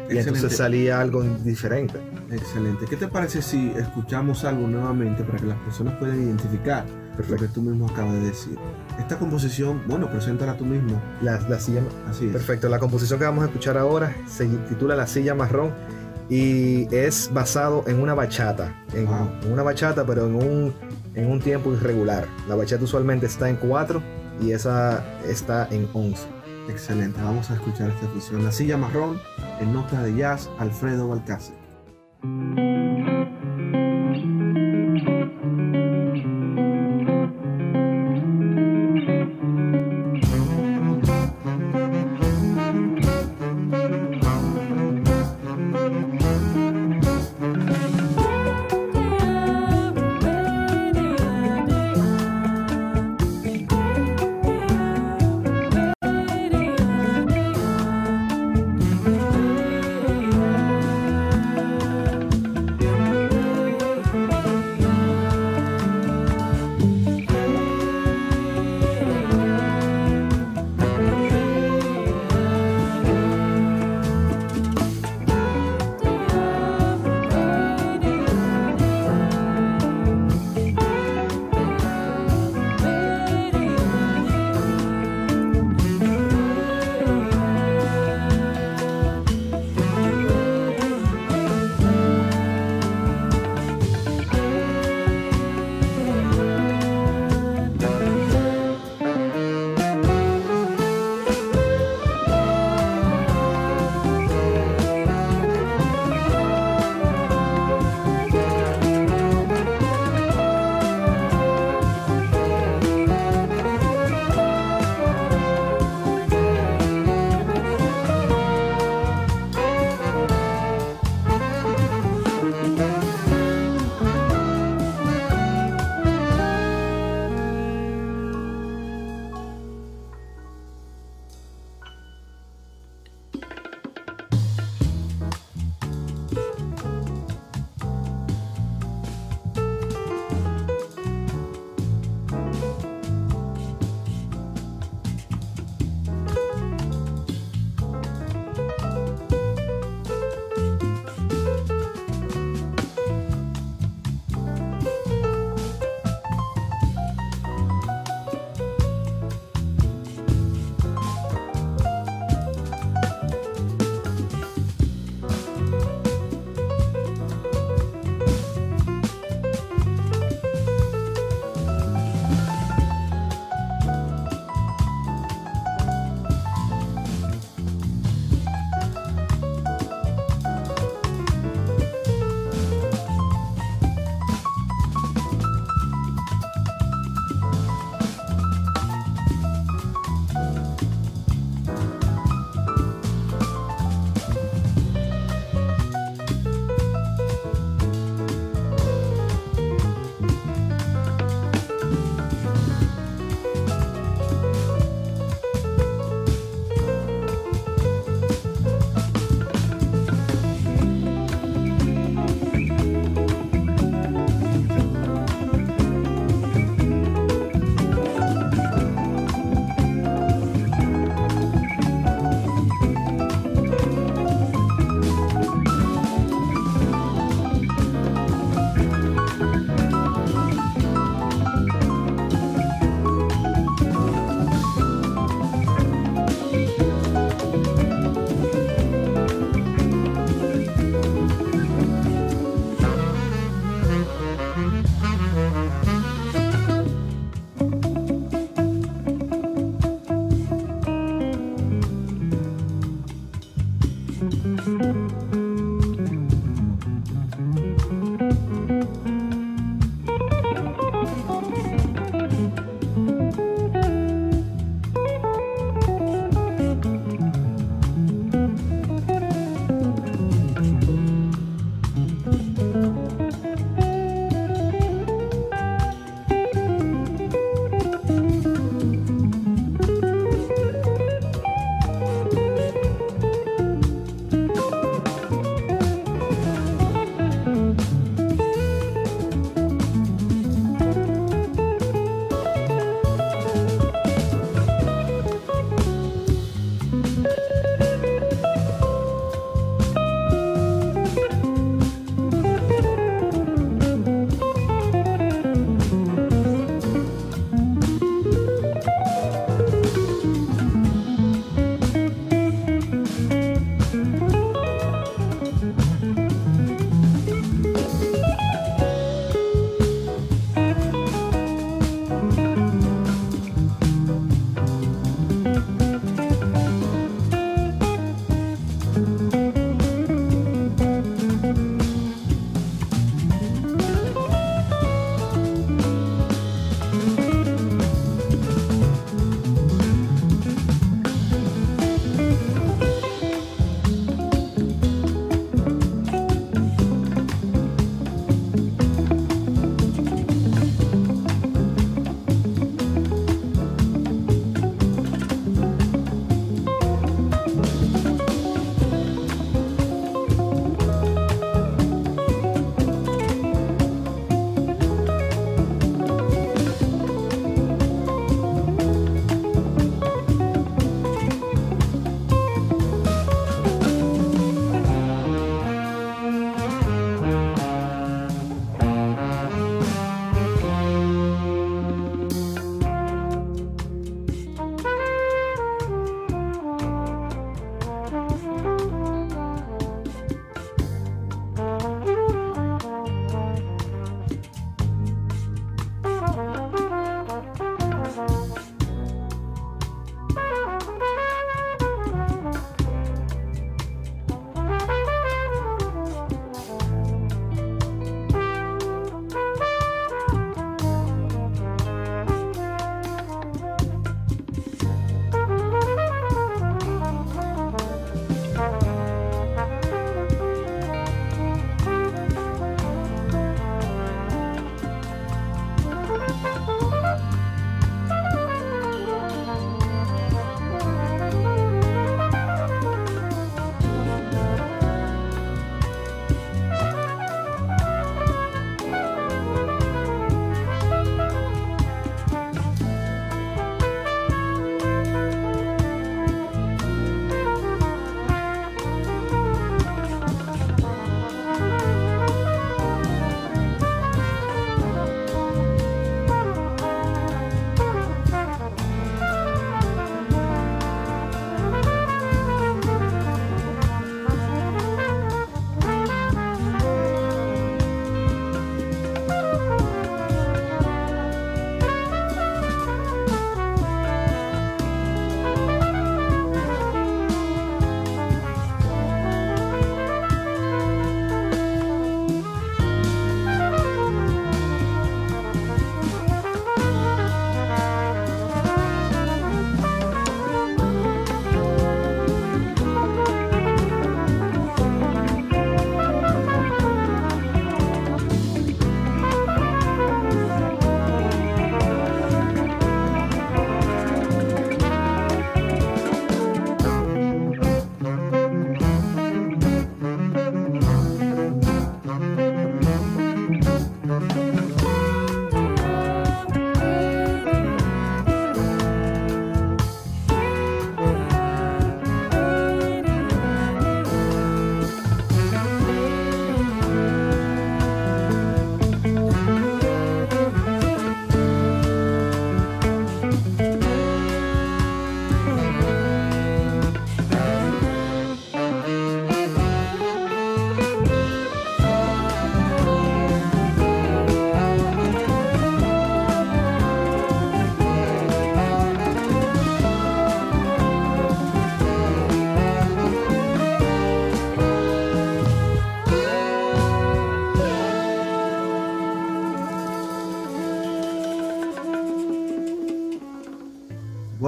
Y 0.08 0.12
Excelente. 0.14 0.28
entonces 0.38 0.58
salía 0.58 1.00
algo 1.00 1.22
diferente. 1.22 1.98
Excelente. 2.30 2.86
¿Qué 2.88 2.96
te 2.96 3.08
parece 3.08 3.42
si 3.42 3.72
escuchamos 3.76 4.44
algo 4.44 4.66
nuevamente 4.68 5.24
para 5.24 5.38
que 5.38 5.46
las 5.46 5.58
personas 5.58 5.94
puedan 5.98 6.22
identificar 6.22 6.84
lo 6.84 7.16
Perfecto. 7.16 7.42
que 7.46 7.48
tú 7.52 7.62
mismo 7.62 7.88
acabas 7.88 8.12
de 8.14 8.20
decir? 8.20 8.56
Esta 9.00 9.18
composición, 9.18 9.82
bueno, 9.88 10.08
preséntala 10.10 10.56
tú 10.56 10.64
mismo. 10.64 11.00
La, 11.22 11.40
la 11.48 11.58
silla, 11.58 11.80
Así 12.08 12.26
es. 12.26 12.32
perfecto. 12.32 12.68
La 12.68 12.78
composición 12.78 13.18
que 13.18 13.24
vamos 13.24 13.42
a 13.42 13.46
escuchar 13.46 13.76
ahora 13.78 14.14
se 14.28 14.46
titula 14.46 14.94
La 14.94 15.06
silla 15.08 15.34
marrón 15.34 15.72
y 16.28 16.92
es 16.94 17.30
basado 17.32 17.84
en 17.86 18.00
una 18.00 18.14
bachata. 18.14 18.74
En, 18.92 19.06
Wow. 19.06 19.52
una 19.52 19.62
bachata, 19.62 20.04
pero 20.04 20.26
en 20.26 20.34
un, 20.34 20.74
en 21.14 21.30
un 21.30 21.40
tiempo 21.40 21.72
irregular. 21.72 22.26
La 22.48 22.54
bachata 22.54 22.84
usualmente 22.84 23.26
está 23.26 23.48
en 23.48 23.56
4 23.56 24.02
y 24.40 24.52
esa 24.52 25.04
está 25.26 25.68
en 25.70 25.88
11. 25.92 26.26
Excelente. 26.68 27.20
Vamos 27.22 27.50
a 27.50 27.54
escuchar 27.54 27.90
esta 27.90 28.06
fusión. 28.08 28.44
La 28.44 28.52
silla 28.52 28.76
marrón 28.76 29.20
en 29.60 29.72
notas 29.72 30.02
de 30.02 30.14
jazz, 30.14 30.50
Alfredo 30.58 31.08
Balcácer. 31.08 31.54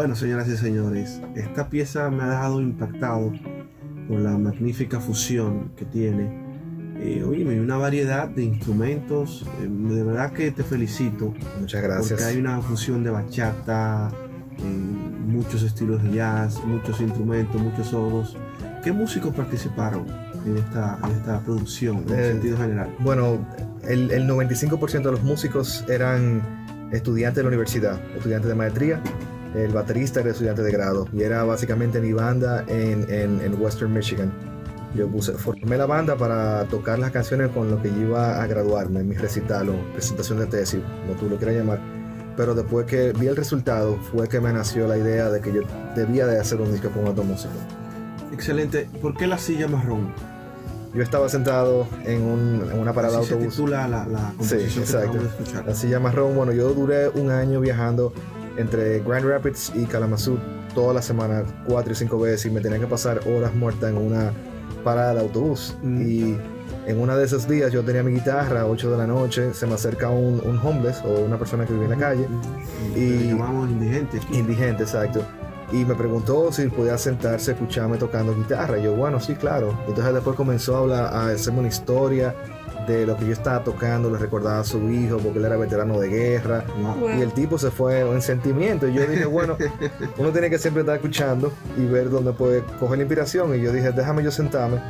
Bueno, 0.08 0.20
señoras 0.20 0.48
y 0.48 0.56
señores, 0.56 1.20
esta 1.34 1.68
pieza 1.68 2.08
me 2.08 2.22
ha 2.22 2.30
dejado 2.30 2.62
impactado 2.62 3.30
por 4.08 4.18
la 4.18 4.38
magnífica 4.38 5.00
fusión 5.00 5.72
que 5.76 5.84
tiene. 5.84 6.46
Eh, 6.96 7.22
oye, 7.28 7.44
una 7.60 7.76
variedad 7.76 8.26
de 8.26 8.42
instrumentos. 8.42 9.44
eh, 9.60 9.68
de 9.68 10.02
verdad 10.02 10.32
que 10.32 10.50
te 10.50 10.64
felicito. 10.64 11.34
Muchas 11.60 11.82
gracias. 11.82 12.08
Porque 12.08 12.24
hay 12.24 12.38
una 12.38 12.58
fusión 12.62 13.04
de 13.04 13.10
bachata, 13.10 14.10
eh, 14.56 14.62
muchos 14.62 15.62
estilos 15.62 16.02
de 16.02 16.14
jazz, 16.14 16.58
muchos 16.64 17.02
instrumentos, 17.02 17.60
muchos 17.60 17.88
solos. 17.88 18.34
¿Qué 18.82 18.92
músicos 18.92 19.34
participaron 19.34 20.06
en 20.46 20.56
esta, 20.56 20.98
en 21.04 21.10
esta 21.10 21.40
producción 21.40 21.98
en 22.08 22.18
Eh, 22.18 22.32
sentido 22.32 22.56
general? 22.56 22.96
Bueno, 23.00 23.46
el, 23.86 24.10
el 24.10 24.26
95% 24.26 25.02
de 25.02 25.12
los 25.12 25.22
músicos 25.22 25.84
eran 25.86 26.40
estudiantes 26.92 27.36
de 27.36 27.42
la 27.42 27.48
universidad, 27.48 28.00
estudiantes 28.16 28.48
de 28.48 28.54
maestría. 28.54 29.02
El 29.54 29.72
baterista 29.72 30.20
era 30.20 30.30
estudiante 30.30 30.62
de 30.62 30.70
grado 30.70 31.06
y 31.12 31.22
era 31.22 31.42
básicamente 31.44 32.00
mi 32.00 32.12
banda 32.12 32.64
en, 32.68 33.06
en- 33.12 33.40
en 33.40 33.60
Western 33.60 33.92
Michigan. 33.92 34.32
Yo 34.94 35.06
puse, 35.08 35.32
formé 35.32 35.76
la 35.76 35.86
banda 35.86 36.16
para 36.16 36.64
tocar 36.64 36.98
las 36.98 37.10
canciones 37.10 37.48
con 37.50 37.70
lo 37.70 37.80
que 37.82 37.88
iba 37.88 38.42
a 38.42 38.46
graduarme, 38.46 39.02
mi 39.04 39.14
recital 39.14 39.68
o 39.68 39.74
presentación 39.92 40.38
de 40.38 40.46
tesis, 40.46 40.80
como 41.06 41.18
tú 41.18 41.28
lo 41.28 41.36
quieras 41.36 41.56
llamar. 41.56 41.78
Pero 42.36 42.54
después 42.54 42.86
que 42.86 43.12
vi 43.12 43.26
el 43.26 43.36
resultado 43.36 43.98
fue 44.12 44.28
que 44.28 44.40
me 44.40 44.52
nació 44.52 44.86
la 44.86 44.96
idea 44.96 45.28
de 45.28 45.40
que 45.40 45.52
yo 45.52 45.60
debía 45.96 46.26
de 46.26 46.38
hacer 46.38 46.60
un 46.60 46.70
disco 46.72 46.88
con 46.90 47.06
otro 47.06 47.24
músico. 47.24 47.52
Excelente. 48.32 48.88
¿Por 49.02 49.16
qué 49.16 49.26
la 49.26 49.38
silla 49.38 49.66
marrón? 49.68 50.12
Yo 50.94 51.02
estaba 51.02 51.28
sentado 51.28 51.86
en, 52.06 52.22
un- 52.22 52.68
en 52.72 52.78
una 52.78 52.92
parada 52.92 53.14
de 53.14 53.20
Así 53.20 53.28
se 53.28 53.34
autobús. 53.34 53.54
titula 53.56 53.88
la, 53.88 54.06
la 54.06 54.28
composición 54.36 54.70
que 54.70 54.80
exacto. 54.80 55.18
de 55.18 55.26
escuchar. 55.26 55.66
La 55.66 55.74
silla 55.74 56.00
marrón, 56.00 56.34
bueno, 56.34 56.52
yo 56.52 56.72
duré 56.72 57.08
un 57.10 57.30
año 57.30 57.60
viajando 57.60 58.12
entre 58.58 59.00
Grand 59.00 59.24
Rapids 59.24 59.72
y 59.74 59.84
Kalamazoo 59.86 60.38
toda 60.74 60.92
la 60.94 61.02
semana, 61.02 61.44
cuatro 61.66 61.92
y 61.92 61.96
cinco 61.96 62.18
veces, 62.18 62.46
y 62.46 62.50
me 62.50 62.60
tenía 62.60 62.78
que 62.78 62.86
pasar 62.86 63.20
horas 63.26 63.54
muertas 63.54 63.90
en 63.90 63.96
una 63.96 64.32
parada 64.84 65.14
de 65.14 65.20
autobús. 65.20 65.76
Mm. 65.82 66.02
Y 66.02 66.36
en 66.86 67.00
una 67.00 67.16
de 67.16 67.24
esos 67.24 67.48
días 67.48 67.72
yo 67.72 67.82
tenía 67.82 68.02
mi 68.02 68.12
guitarra, 68.12 68.66
8 68.66 68.90
de 68.92 68.96
la 68.98 69.06
noche, 69.06 69.52
se 69.54 69.66
me 69.66 69.74
acerca 69.74 70.08
un, 70.10 70.40
un 70.44 70.58
homeless 70.62 71.02
o 71.04 71.20
una 71.24 71.38
persona 71.38 71.66
que 71.66 71.72
vive 71.72 71.84
en 71.86 71.90
la 71.92 71.96
calle, 71.96 72.26
Y 72.94 72.98
Y- 73.00 73.18
le 73.18 73.26
llamamos 73.28 73.68
indigente 73.70 74.20
indigente, 74.32 74.82
exacto. 74.84 75.22
Y 75.72 75.84
me 75.84 75.94
preguntó 75.94 76.50
si 76.50 76.66
podía 76.68 76.96
sentarse 76.96 77.50
a 77.50 77.54
escucharme 77.54 77.98
tocando 77.98 78.34
guitarra. 78.34 78.78
Y 78.78 78.84
yo, 78.84 78.94
bueno, 78.94 79.20
sí, 79.20 79.34
claro. 79.34 79.78
Entonces 79.86 80.14
después 80.14 80.36
comenzó 80.36 80.76
a 80.76 80.78
hablar, 80.80 81.14
a 81.14 81.28
hacerme 81.28 81.60
una 81.60 81.68
historia 81.68 82.34
de 82.86 83.06
lo 83.06 83.18
que 83.18 83.26
yo 83.26 83.32
estaba 83.32 83.62
tocando, 83.62 84.10
le 84.10 84.16
recordaba 84.16 84.60
a 84.60 84.64
su 84.64 84.90
hijo 84.90 85.18
porque 85.18 85.38
él 85.38 85.44
era 85.44 85.56
veterano 85.56 86.00
de 86.00 86.08
guerra. 86.08 86.64
Wow. 86.80 87.18
Y 87.18 87.20
el 87.20 87.32
tipo 87.32 87.58
se 87.58 87.70
fue 87.70 88.00
en 88.00 88.22
sentimiento. 88.22 88.88
Y 88.88 88.94
yo 88.94 89.06
dije, 89.06 89.24
bueno, 89.26 89.58
uno 90.16 90.30
tiene 90.30 90.48
que 90.48 90.58
siempre 90.58 90.80
estar 90.80 90.96
escuchando 90.96 91.52
y 91.76 91.84
ver 91.84 92.08
dónde 92.08 92.32
puede 92.32 92.62
coger 92.80 92.98
la 92.98 93.04
inspiración. 93.04 93.54
Y 93.54 93.60
yo 93.60 93.72
dije, 93.72 93.92
déjame 93.92 94.24
yo 94.24 94.30
sentarme 94.30 94.80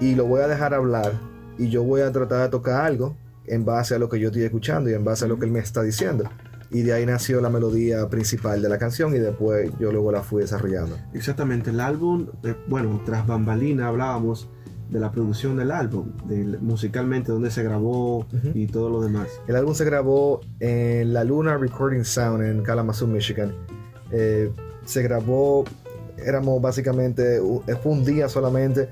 y 0.00 0.14
lo 0.14 0.26
voy 0.26 0.42
a 0.42 0.48
dejar 0.48 0.74
hablar. 0.74 1.12
Y 1.56 1.70
yo 1.70 1.82
voy 1.82 2.00
a 2.02 2.12
tratar 2.12 2.42
de 2.42 2.48
tocar 2.48 2.84
algo 2.84 3.16
en 3.46 3.64
base 3.64 3.94
a 3.94 3.98
lo 3.98 4.08
que 4.08 4.18
yo 4.18 4.28
estoy 4.28 4.42
escuchando 4.42 4.90
y 4.90 4.94
en 4.94 5.04
base 5.04 5.24
a 5.24 5.28
lo 5.28 5.38
que 5.38 5.46
él 5.46 5.52
me 5.52 5.60
está 5.60 5.82
diciendo. 5.82 6.28
Y 6.70 6.82
de 6.82 6.92
ahí 6.92 7.06
nació 7.06 7.40
la 7.40 7.48
melodía 7.48 8.08
principal 8.10 8.60
de 8.60 8.68
la 8.68 8.78
canción 8.78 9.14
y 9.14 9.18
después 9.18 9.70
yo 9.80 9.90
luego 9.90 10.12
la 10.12 10.22
fui 10.22 10.42
desarrollando. 10.42 10.96
Exactamente, 11.14 11.70
el 11.70 11.80
álbum, 11.80 12.26
eh, 12.44 12.54
bueno, 12.68 13.00
tras 13.06 13.26
bambalina 13.26 13.88
hablábamos 13.88 14.48
de 14.90 15.00
la 15.00 15.10
producción 15.12 15.56
del 15.56 15.70
álbum, 15.70 16.12
musicalmente, 16.60 17.32
dónde 17.32 17.50
se 17.50 17.62
grabó 17.62 18.26
y 18.54 18.66
todo 18.66 18.88
lo 18.90 19.00
demás. 19.02 19.28
El 19.46 19.56
álbum 19.56 19.74
se 19.74 19.84
grabó 19.84 20.40
en 20.60 21.12
la 21.12 21.24
Luna 21.24 21.56
Recording 21.56 22.04
Sound 22.04 22.42
en 22.42 22.62
Kalamazoo, 22.62 23.06
Michigan. 23.08 23.52
Eh, 24.10 24.50
se 24.84 25.02
grabó, 25.02 25.64
éramos 26.16 26.60
básicamente, 26.62 27.40
u- 27.40 27.62
fue 27.82 27.92
un 27.92 28.04
día 28.04 28.28
solamente. 28.28 28.88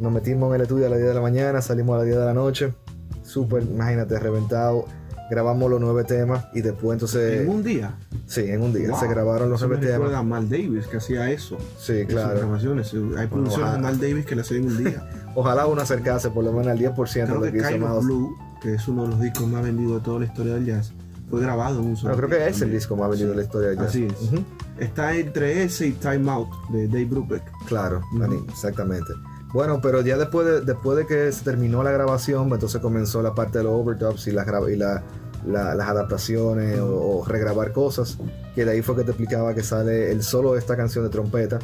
Nos 0.00 0.12
metimos 0.12 0.50
en 0.50 0.56
el 0.56 0.62
estudio 0.62 0.86
a 0.86 0.90
las 0.90 0.98
10 0.98 1.08
de 1.08 1.14
la 1.14 1.20
mañana, 1.22 1.62
salimos 1.62 1.94
a 1.94 1.98
las 1.98 2.06
10 2.06 2.18
de 2.18 2.24
la 2.24 2.34
noche. 2.34 2.74
Súper, 3.22 3.62
imagínate, 3.62 4.18
reventado. 4.18 4.84
Grabamos 5.30 5.70
los 5.70 5.80
nueve 5.80 6.04
temas 6.04 6.46
y 6.52 6.60
después 6.60 6.94
entonces... 6.96 7.40
en 7.42 7.48
un 7.48 7.62
día. 7.62 7.94
Sí, 8.26 8.42
en 8.42 8.60
un 8.62 8.72
día. 8.72 8.90
Wow. 8.90 9.00
Se 9.00 9.08
grabaron 9.08 9.50
los 9.50 9.60
Eso 9.60 9.68
me 9.68 9.76
nueve 9.76 9.86
temas. 9.86 9.98
recuerda 10.00 10.18
a 10.18 10.22
Mal 10.22 10.48
Davis 10.48 10.86
que 10.86 10.96
hacía 10.98 11.30
eso. 11.30 11.56
Sí, 11.78 12.04
claro. 12.06 12.38
grabaciones. 12.38 12.92
Hay 13.16 13.26
producciones 13.28 13.72
de 13.72 13.78
Mal 13.78 14.00
Davis 14.00 14.26
que 14.26 14.36
la 14.36 14.42
hacen 14.42 14.58
en 14.58 14.66
un 14.66 14.84
día. 14.84 15.08
Ojalá 15.34 15.66
uno 15.66 15.80
acercase 15.80 16.30
por 16.30 16.44
lo 16.44 16.52
menos 16.52 16.68
al 16.68 16.78
10% 16.78 16.94
Creo 17.26 17.40
de 17.40 17.52
que 17.52 17.58
que 17.58 17.76
hizo. 17.76 18.00
Blue, 18.02 18.36
que 18.60 18.74
es 18.74 18.86
uno 18.88 19.04
de 19.04 19.08
los 19.08 19.20
discos 19.20 19.46
más 19.48 19.62
vendidos 19.62 19.94
de 19.94 20.00
toda 20.04 20.20
la 20.20 20.26
historia 20.26 20.54
del 20.54 20.66
jazz, 20.66 20.92
fue 21.30 21.40
grabado 21.40 21.80
en 21.80 21.86
un 21.86 21.96
solo 21.96 22.12
No, 22.12 22.16
creo 22.18 22.28
que 22.28 22.48
es 22.48 22.60
el 22.60 22.70
disco 22.70 22.94
más 22.96 23.08
vendido 23.08 23.30
de 23.30 23.36
la 23.36 23.42
historia 23.42 23.68
del 23.70 23.78
jazz. 23.78 23.86
Así 23.88 24.04
es. 24.04 24.30
Está 24.78 25.16
entre 25.16 25.62
ese 25.62 25.86
y 25.86 25.92
Time 25.92 26.30
Out 26.30 26.48
de 26.70 26.88
Dave 26.88 27.06
Brubeck. 27.06 27.42
Claro. 27.66 28.02
Dani, 28.18 28.44
exactamente. 28.48 29.12
Bueno, 29.52 29.80
pero 29.82 30.00
ya 30.00 30.16
después 30.16 30.46
de, 30.46 30.60
después 30.62 30.96
de 30.98 31.06
que 31.06 31.30
se 31.32 31.44
terminó 31.44 31.82
la 31.82 31.90
grabación, 31.92 32.48
pues 32.48 32.58
entonces 32.58 32.80
comenzó 32.80 33.20
la 33.22 33.34
parte 33.34 33.58
de 33.58 33.64
los 33.64 33.74
overdubs 33.74 34.26
y, 34.26 34.32
las 34.32 34.46
y 34.70 34.76
la- 34.76 35.02
la- 35.46 35.74
las 35.74 35.88
adaptaciones 35.88 36.78
o, 36.80 37.18
o 37.18 37.24
regrabar 37.26 37.72
cosas, 37.72 38.16
que 38.54 38.64
de 38.64 38.70
ahí 38.72 38.82
fue 38.82 38.96
que 38.96 39.02
te 39.04 39.10
explicaba 39.10 39.54
que 39.54 39.62
sale 39.62 40.10
el 40.10 40.22
solo 40.22 40.52
de 40.54 40.58
esta 40.60 40.76
canción 40.76 41.04
de 41.04 41.10
trompeta. 41.10 41.58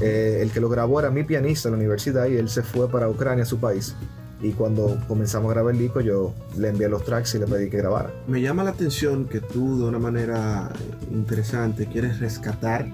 Eh, 0.00 0.38
el 0.42 0.50
que 0.52 0.60
lo 0.60 0.68
grabó 0.68 1.00
era 1.00 1.10
mi 1.10 1.24
pianista 1.24 1.68
en 1.68 1.72
la 1.72 1.78
universidad 1.78 2.26
y 2.26 2.36
él 2.36 2.48
se 2.48 2.62
fue 2.62 2.88
para 2.88 3.08
Ucrania, 3.08 3.44
su 3.44 3.58
país. 3.58 3.94
Y 4.42 4.52
cuando 4.52 4.98
comenzamos 5.08 5.50
a 5.50 5.54
grabar 5.54 5.74
el 5.74 5.80
disco, 5.80 6.00
yo 6.00 6.32
le 6.56 6.68
envié 6.68 6.88
los 6.88 7.04
tracks 7.04 7.34
y 7.34 7.38
le 7.38 7.46
pedí 7.46 7.68
que 7.68 7.76
grabara. 7.78 8.10
Me 8.26 8.40
llama 8.40 8.64
la 8.64 8.70
atención 8.70 9.26
que 9.26 9.40
tú 9.40 9.78
de 9.80 9.84
una 9.84 9.98
manera 9.98 10.70
interesante 11.10 11.86
quieres 11.86 12.20
rescatar 12.20 12.86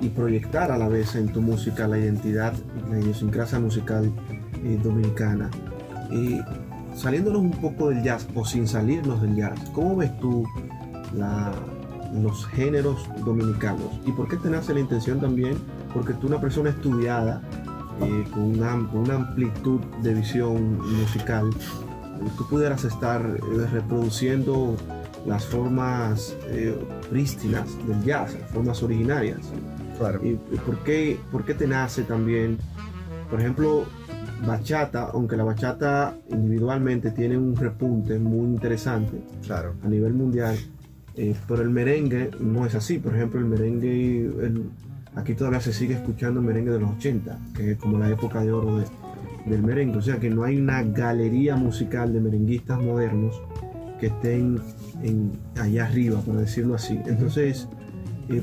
y 0.00 0.08
proyectar 0.08 0.70
a 0.70 0.78
la 0.78 0.88
vez 0.88 1.14
en 1.14 1.32
tu 1.32 1.40
música 1.40 1.86
la 1.88 1.98
identidad, 1.98 2.52
la 2.90 2.98
idiosincrasia 3.00 3.58
musical 3.58 4.10
eh, 4.64 4.78
dominicana. 4.82 5.50
Y 6.10 6.40
saliéndonos 6.94 7.40
un 7.42 7.50
poco 7.52 7.88
del 7.90 8.02
jazz 8.02 8.26
o 8.34 8.44
sin 8.44 8.66
salirnos 8.68 9.22
del 9.22 9.36
jazz, 9.36 9.58
¿cómo 9.72 9.96
ves 9.96 10.16
tú 10.20 10.44
la- 11.14 11.52
los 12.22 12.46
géneros 12.46 13.08
dominicanos? 13.24 13.88
¿Y 14.06 14.12
por 14.12 14.28
qué 14.28 14.36
te 14.36 14.48
nace 14.50 14.72
la 14.74 14.80
intención 14.80 15.20
también? 15.20 15.56
Porque 15.92 16.12
tú 16.14 16.26
una 16.28 16.40
persona 16.40 16.70
estudiada, 16.70 17.42
eh, 18.00 18.24
con, 18.32 18.42
una, 18.42 18.70
con 18.90 19.00
una 19.02 19.14
amplitud 19.14 19.80
de 20.02 20.14
visión 20.14 20.78
musical, 21.00 21.48
eh, 21.50 22.28
tú 22.36 22.46
pudieras 22.48 22.84
estar 22.84 23.20
eh, 23.22 23.66
reproduciendo 23.72 24.76
las 25.26 25.44
formas 25.46 26.36
eh, 26.48 26.76
prístinas 27.10 27.66
del 27.88 28.02
jazz, 28.04 28.34
las 28.38 28.50
formas 28.50 28.82
originarias. 28.82 29.40
Claro. 29.98 30.20
¿Y 30.24 30.34
por 30.66 30.78
qué, 30.84 31.18
por 31.30 31.44
qué 31.44 31.54
te 31.54 31.66
nace 31.66 32.02
también, 32.02 32.58
por 33.30 33.40
ejemplo, 33.40 33.84
bachata, 34.46 35.10
aunque 35.12 35.36
la 35.36 35.44
bachata 35.44 36.16
individualmente 36.30 37.10
tiene 37.10 37.38
un 37.38 37.56
repunte 37.56 38.18
muy 38.18 38.46
interesante 38.46 39.22
Claro. 39.46 39.74
a 39.84 39.88
nivel 39.88 40.12
mundial, 40.14 40.56
eh, 41.16 41.34
pero 41.46 41.62
el 41.62 41.70
merengue 41.70 42.30
no 42.40 42.66
es 42.66 42.74
así. 42.74 42.98
Por 42.98 43.14
ejemplo, 43.14 43.38
el 43.40 43.46
merengue, 43.46 44.24
el- 44.26 44.70
aquí 45.14 45.34
todavía 45.34 45.60
se 45.60 45.72
sigue 45.72 45.94
escuchando 45.94 46.42
merengue 46.42 46.72
de 46.72 46.80
los 46.80 46.90
80, 46.90 47.38
que 47.54 47.72
es 47.72 47.78
como 47.78 47.98
la 47.98 48.10
época 48.10 48.42
de 48.42 48.52
oro 48.52 48.78
de- 48.78 48.86
del 49.46 49.62
merengue. 49.62 49.98
O 49.98 50.02
sea 50.02 50.18
que 50.18 50.28
no 50.30 50.42
hay 50.42 50.58
una 50.58 50.82
galería 50.82 51.54
musical 51.56 52.12
de 52.12 52.20
merenguistas 52.20 52.80
modernos 52.82 53.40
que 54.00 54.06
estén 54.08 54.58
en, 55.02 55.32
allá 55.60 55.86
arriba, 55.86 56.20
por 56.20 56.36
decirlo 56.36 56.74
así. 56.74 56.98
Entonces, 57.06 57.68
eh, 57.72 57.83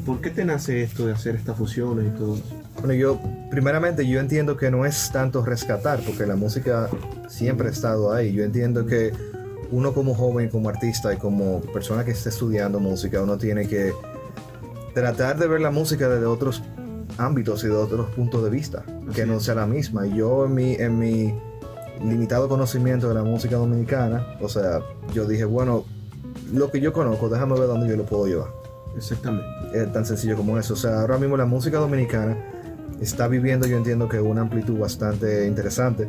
¿por 0.06 0.22
qué 0.22 0.30
te 0.30 0.46
nace 0.46 0.84
esto 0.84 1.06
de 1.06 1.14
hacer 1.14 1.36
estas 1.36 1.58
fusiones 1.58 2.08
y 2.08 2.18
todo 2.18 2.36
eso? 2.36 2.44
Bueno, 2.80 2.94
yo, 2.94 3.20
primeramente, 3.50 4.08
yo 4.08 4.20
entiendo 4.20 4.58
que 4.58 4.72
no 4.72 4.86
es 4.86 5.12
tanto 5.12 5.44
rescatar, 5.44 6.00
porque 6.06 6.26
la 6.26 6.36
música 6.36 6.90
siempre 7.28 7.68
ha 7.68 7.72
estado 7.72 8.14
ahí. 8.14 8.34
Yo 8.34 8.44
entiendo 8.44 8.86
que 8.86 9.12
uno 9.72 9.94
como 9.94 10.14
joven, 10.14 10.50
como 10.50 10.70
artista 10.70 11.14
y 11.14 11.18
como 11.18 11.62
persona 11.62 12.06
que 12.06 12.12
está 12.12 12.30
estudiando 12.30 12.80
música, 12.80 13.22
uno 13.22 13.38
tiene 13.38 13.68
que 13.68 13.94
tratar 14.94 15.38
de 15.38 15.48
ver 15.48 15.62
la 15.62 15.72
música 15.72 16.10
desde 16.10 16.26
otros 16.26 16.62
ámbitos 17.18 17.64
y 17.64 17.68
de 17.68 17.76
otros 17.76 18.10
puntos 18.12 18.44
de 18.44 18.50
vista, 18.50 18.84
que 19.16 19.26
no 19.26 19.40
sea 19.40 19.56
la 19.56 19.66
misma. 19.66 20.08
Y 20.08 20.18
yo 20.18 20.46
en 20.46 20.54
mi, 20.54 20.74
en 20.76 21.00
mi 21.00 21.34
limitado 22.04 22.50
conocimiento 22.50 23.08
de 23.10 23.16
la 23.16 23.24
música 23.24 23.58
dominicana, 23.58 24.36
o 24.42 24.50
sea, 24.50 24.82
yo 25.14 25.26
dije, 25.26 25.46
bueno, 25.46 25.86
lo 26.54 26.72
que 26.72 26.80
yo 26.80 26.94
conozco, 26.94 27.30
déjame 27.30 27.60
ver 27.60 27.68
dónde 27.68 27.88
yo 27.88 27.96
lo 27.96 28.06
puedo 28.06 28.28
llevar 28.28 28.61
Exactamente. 28.96 29.48
es 29.74 29.92
tan 29.92 30.06
sencillo 30.06 30.36
como 30.36 30.58
eso. 30.58 30.74
O 30.74 30.78
sea, 30.78 31.02
ahora 31.02 31.18
mismo 31.18 31.38
la 31.38 31.46
música 31.46 31.78
dominicana 31.78 32.38
está 33.00 33.28
viviendo, 33.28 33.68
yo 33.68 33.78
entiendo 33.78 34.08
que 34.08 34.20
una 34.20 34.42
amplitud 34.42 34.78
bastante 34.78 35.48
interesante. 35.48 36.08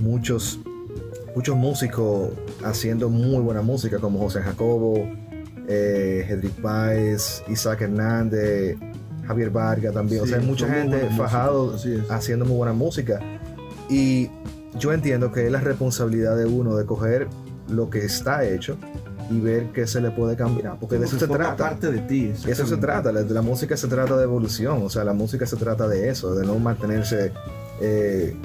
Muchos, 0.00 0.58
muchos 1.34 1.56
músicos 1.56 2.30
haciendo 2.64 3.08
muy 3.08 3.42
buena 3.42 3.62
música, 3.62 3.98
como 3.98 4.18
José 4.18 4.40
Jacobo, 4.42 5.08
eh, 5.68 6.26
Hedrick 6.28 6.60
Páez, 6.60 7.42
Isaac 7.48 7.82
Hernández, 7.82 8.76
Javier 9.26 9.50
Vargas 9.50 9.94
también. 9.94 10.22
o 10.22 10.26
sea, 10.26 10.38
hay 10.38 10.46
mucha 10.46 10.68
gente 10.68 11.08
fajado 11.16 11.76
haciendo 12.10 12.44
muy 12.44 12.56
buena 12.56 12.72
música. 12.72 13.20
Y 13.88 14.30
yo 14.78 14.92
entiendo 14.92 15.30
que 15.30 15.46
es 15.46 15.52
la 15.52 15.60
responsabilidad 15.60 16.36
de 16.36 16.46
uno 16.46 16.76
de 16.76 16.84
coger 16.84 17.28
lo 17.68 17.90
que 17.90 18.04
está 18.04 18.44
hecho 18.44 18.76
y 19.30 19.40
ver 19.40 19.72
qué 19.72 19.86
se 19.86 20.00
le 20.00 20.10
puede 20.10 20.36
cambiar, 20.36 20.78
porque 20.78 20.98
de 20.98 21.06
eso 21.06 21.18
se 21.18 21.26
trata. 21.26 21.56
parte 21.56 21.90
de 21.90 22.00
ti. 22.00 22.32
Eso 22.46 22.66
se 22.66 22.76
trata, 22.76 23.10
la, 23.12 23.22
la 23.22 23.42
música 23.42 23.76
se 23.76 23.88
trata 23.88 24.16
de 24.16 24.24
evolución, 24.24 24.82
o 24.82 24.90
sea, 24.90 25.04
la 25.04 25.12
música 25.14 25.46
se 25.46 25.56
trata 25.56 25.88
de 25.88 26.08
eso, 26.08 26.34
de 26.34 26.46
no 26.46 26.58
mantenerse 26.58 27.32
eh, 27.80 28.36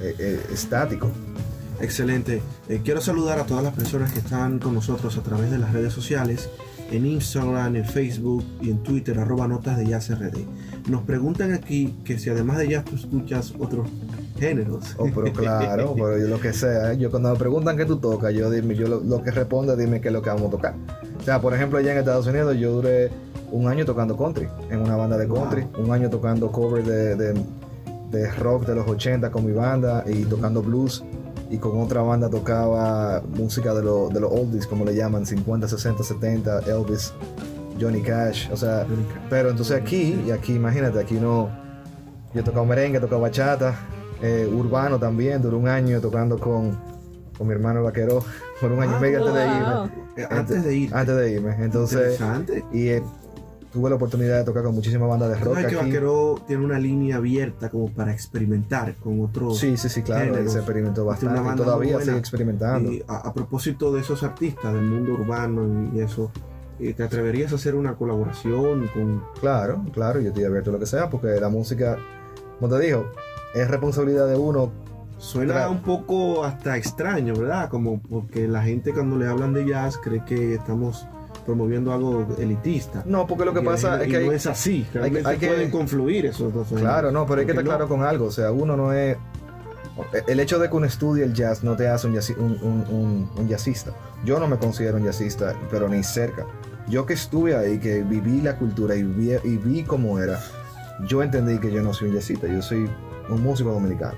eh, 0.00 0.14
eh, 0.18 0.46
estático. 0.52 1.10
Excelente. 1.80 2.42
Eh, 2.68 2.80
quiero 2.84 3.00
saludar 3.00 3.38
a 3.38 3.44
todas 3.44 3.62
las 3.62 3.74
personas 3.74 4.12
que 4.12 4.18
están 4.20 4.58
con 4.58 4.74
nosotros 4.74 5.16
a 5.16 5.22
través 5.22 5.50
de 5.50 5.58
las 5.58 5.72
redes 5.72 5.92
sociales, 5.92 6.48
en 6.90 7.06
Instagram, 7.06 7.76
en 7.76 7.84
Facebook 7.84 8.44
y 8.60 8.70
en 8.70 8.82
Twitter, 8.82 9.18
arroba 9.18 9.48
notas 9.48 9.76
de 9.76 9.86
jazz 9.86 10.10
RD. 10.10 10.44
Nos 10.88 11.02
preguntan 11.02 11.52
aquí 11.52 11.96
que 12.04 12.18
si 12.18 12.30
además 12.30 12.58
de 12.58 12.68
jazz 12.68 12.84
tú 12.84 12.96
escuchas 12.96 13.54
otros 13.58 13.88
géneros. 14.36 14.94
Oh, 14.98 15.06
pero 15.14 15.32
claro, 15.32 15.92
pero 15.94 16.18
yo 16.18 16.26
lo 16.28 16.40
que 16.40 16.52
sea, 16.52 16.92
yo 16.94 17.10
cuando 17.10 17.32
me 17.32 17.38
preguntan 17.38 17.76
qué 17.76 17.84
tú 17.84 17.96
tocas, 17.98 18.32
yo 18.34 18.50
dime, 18.50 18.74
yo 18.74 18.86
lo, 18.88 19.00
lo 19.00 19.22
que 19.22 19.30
respondo, 19.30 19.76
dime 19.76 20.00
qué 20.00 20.08
es 20.08 20.14
lo 20.14 20.22
que 20.22 20.30
vamos 20.30 20.48
a 20.48 20.50
tocar. 20.50 20.74
O 21.18 21.22
sea, 21.22 21.40
por 21.40 21.54
ejemplo, 21.54 21.78
allá 21.78 21.92
en 21.92 21.98
Estados 21.98 22.26
Unidos 22.26 22.56
yo 22.56 22.72
duré 22.72 23.10
un 23.50 23.68
año 23.68 23.84
tocando 23.84 24.16
country, 24.16 24.48
en 24.70 24.80
una 24.80 24.96
banda 24.96 25.16
de 25.16 25.26
country, 25.28 25.66
un 25.78 25.90
año 25.92 26.10
tocando 26.10 26.50
cover 26.52 26.84
de, 26.84 27.16
de- 27.16 27.42
de 28.10 28.30
rock 28.34 28.66
de 28.66 28.74
los 28.76 28.86
80 28.88 29.30
con 29.32 29.44
mi 29.44 29.52
banda 29.52 30.04
y 30.06 30.24
tocando 30.24 30.62
blues. 30.62 31.02
Y 31.50 31.58
con 31.58 31.80
otra 31.80 32.02
banda 32.02 32.28
tocaba 32.28 33.22
música 33.36 33.72
de, 33.74 33.82
lo- 33.82 34.08
de 34.08 34.18
los 34.20 34.32
oldies, 34.32 34.66
como 34.66 34.84
le 34.84 34.94
llaman, 34.96 35.24
50, 35.26 35.68
60, 35.68 36.02
70, 36.04 36.58
Elvis, 36.66 37.12
Johnny 37.80 38.02
Cash. 38.02 38.48
O 38.52 38.56
sea, 38.56 38.84
pero 39.30 39.50
entonces 39.50 39.80
aquí, 39.80 40.20
y 40.26 40.30
aquí 40.32 40.54
imagínate, 40.54 40.98
aquí 40.98 41.14
no. 41.14 41.48
Yo 42.34 42.40
he 42.40 42.44
tocado 42.44 42.64
merengue, 42.64 42.98
he 42.98 43.00
tocado 43.00 43.20
bachata, 43.20 43.74
eh, 44.22 44.48
urbano 44.52 44.98
también, 44.98 45.42
duré 45.42 45.56
un 45.56 45.68
año 45.68 46.00
tocando 46.00 46.38
con, 46.38 46.76
con 47.36 47.46
mi 47.46 47.52
hermano 47.54 47.82
Vaquero, 47.82 48.24
por 48.60 48.72
un 48.72 48.80
año 48.82 48.92
y 48.92 48.94
Ah, 48.94 49.00
medio 49.00 49.18
antes 49.18 49.34
de 49.34 49.44
wow. 49.46 49.84
irme. 49.84 49.92
Eh, 50.16 50.26
antes 50.30 50.64
de 50.64 50.74
ir. 50.76 50.94
Antes 50.94 51.16
de 51.16 51.32
irme. 51.32 51.56
Entonces, 51.60 52.18
y 52.72 52.88
eh, 52.88 53.02
tuve 53.72 53.90
la 53.90 53.96
oportunidad 53.96 54.38
de 54.38 54.44
tocar 54.44 54.62
con 54.62 54.74
muchísimas 54.74 55.06
bandas 55.08 55.28
de 55.28 55.34
rock 55.36 55.54
Sabes 55.54 55.66
que 55.68 55.76
aquí. 55.76 55.86
Vaquero 55.86 56.40
tiene 56.46 56.64
una 56.64 56.78
línea 56.78 57.16
abierta 57.16 57.68
como 57.68 57.90
para 57.92 58.12
experimentar 58.12 58.94
con 58.96 59.20
otros. 59.20 59.58
Sí, 59.58 59.76
sí, 59.76 59.88
sí, 59.90 60.02
claro, 60.02 60.24
géneros. 60.32 60.52
se 60.52 60.58
experimentó 60.58 61.02
una 61.02 61.10
bastante 61.12 61.52
y 61.52 61.56
todavía 61.56 62.00
sigue 62.00 62.16
experimentando. 62.16 62.90
Y 62.90 63.04
a, 63.06 63.16
a 63.16 63.34
propósito 63.34 63.92
de 63.92 64.00
esos 64.00 64.22
artistas 64.22 64.72
del 64.72 64.82
mundo 64.84 65.12
urbano 65.12 65.90
y 65.94 66.00
eso, 66.00 66.30
eh, 66.80 66.94
¿te 66.94 67.02
atreverías 67.02 67.52
a 67.52 67.56
hacer 67.56 67.74
una 67.74 67.96
colaboración 67.96 68.88
con 68.94 69.22
Claro, 69.40 69.84
claro, 69.92 70.20
yo 70.20 70.28
estoy 70.28 70.44
abierto 70.44 70.70
a 70.70 70.72
lo 70.72 70.78
que 70.78 70.86
sea, 70.86 71.10
porque 71.10 71.28
la 71.38 71.50
música, 71.50 71.98
como 72.58 72.74
te 72.74 72.82
digo, 72.86 73.04
es 73.54 73.68
responsabilidad 73.68 74.26
de 74.26 74.36
uno. 74.36 74.72
Suena 75.18 75.54
Claro. 75.54 75.70
un 75.72 75.82
poco 75.82 76.44
hasta 76.44 76.76
extraño, 76.76 77.34
¿verdad? 77.34 77.70
Como 77.70 78.00
porque 78.02 78.46
la 78.46 78.62
gente 78.62 78.92
cuando 78.92 79.16
le 79.16 79.26
hablan 79.26 79.54
de 79.54 79.64
jazz 79.66 79.96
cree 80.02 80.22
que 80.26 80.54
estamos 80.54 81.06
promoviendo 81.46 81.92
algo 81.92 82.26
elitista. 82.38 83.02
No, 83.06 83.26
porque 83.26 83.44
lo 83.46 83.54
que 83.54 83.60
Y- 83.60 83.64
pasa 83.64 84.02
es 84.02 84.10
que 84.12 84.20
no 84.26 84.32
es 84.32 84.46
así. 84.46 84.84
que- 84.92 84.98
Realmente 84.98 85.28
hay 85.28 85.38
que- 85.38 85.46
pueden 85.46 85.70
confluir 85.70 86.26
esos 86.26 86.52
dos. 86.52 86.68
Claro, 86.76 87.10
no, 87.12 87.24
pero 87.24 87.40
hay 87.40 87.46
que 87.46 87.54
¿Por 87.54 87.62
estar 87.62 87.64
no? 87.64 87.70
claro 87.86 87.88
con 87.88 88.02
algo. 88.06 88.26
O 88.26 88.30
sea, 88.30 88.50
uno 88.52 88.76
no 88.76 88.92
es. 88.92 89.16
El 90.26 90.40
hecho 90.40 90.58
de 90.58 90.68
que 90.68 90.76
uno 90.76 90.84
estudie 90.84 91.24
el 91.24 91.32
jazz 91.32 91.64
no 91.64 91.74
te 91.76 91.88
hace 91.88 92.06
un, 92.08 92.14
jazzi- 92.14 92.36
un, 92.36 92.58
un- 92.62 92.84
un- 92.94 93.30
un 93.38 93.48
jazzista. 93.48 93.92
Yo 94.24 94.38
no 94.38 94.46
me 94.46 94.58
considero 94.58 94.98
un 94.98 95.04
jazzista, 95.04 95.54
pero 95.70 95.88
ni 95.88 96.02
cerca. 96.02 96.44
Yo 96.88 97.06
que 97.06 97.14
estuve 97.14 97.56
ahí, 97.56 97.78
que 97.78 98.02
viví 98.02 98.42
la 98.42 98.56
cultura 98.58 98.94
y 98.94 99.02
vi, 99.04 99.32
y 99.42 99.56
vi 99.56 99.82
cómo 99.84 100.18
era, 100.18 100.38
yo 101.08 101.22
entendí 101.22 101.58
que 101.58 101.72
yo 101.72 101.80
no 101.82 101.94
soy 101.94 102.08
un 102.10 102.14
jazzista, 102.16 102.46
yo 102.46 102.60
soy 102.60 102.90
un 103.28 103.42
músico 103.42 103.72
dominicano. 103.72 104.16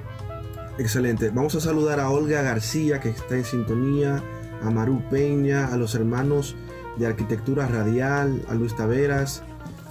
Excelente. 0.79 1.31
Vamos 1.31 1.55
a 1.57 1.61
saludar 1.61 2.01
a 2.01 2.11
Olga 2.11 2.42
García, 2.42 3.01
que 3.01 3.11
está 3.11 3.37
en 3.37 3.44
sintonía, 3.44 4.23
a 4.62 4.71
Maru 4.71 5.03
Peña, 5.11 5.66
a 5.66 5.77
los 5.77 5.94
hermanos 5.94 6.57
de 6.97 7.07
Arquitectura 7.07 7.66
Radial, 7.66 8.42
a 8.49 8.55
Luis 8.55 8.75
Taveras, 8.77 9.42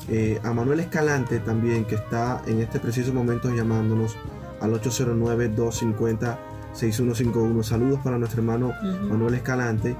eh, 0.09 0.39
a 0.43 0.53
Manuel 0.53 0.79
Escalante 0.79 1.39
también, 1.39 1.85
que 1.85 1.95
está 1.95 2.41
en 2.47 2.61
este 2.61 2.79
preciso 2.79 3.13
momento 3.13 3.53
llamándonos 3.53 4.15
al 4.61 4.71
809-250-6151. 4.73 7.63
Saludos 7.63 7.99
para 8.03 8.17
nuestro 8.17 8.41
hermano. 8.41 8.71
Manuel 9.09 9.35
Escalante. 9.35 9.95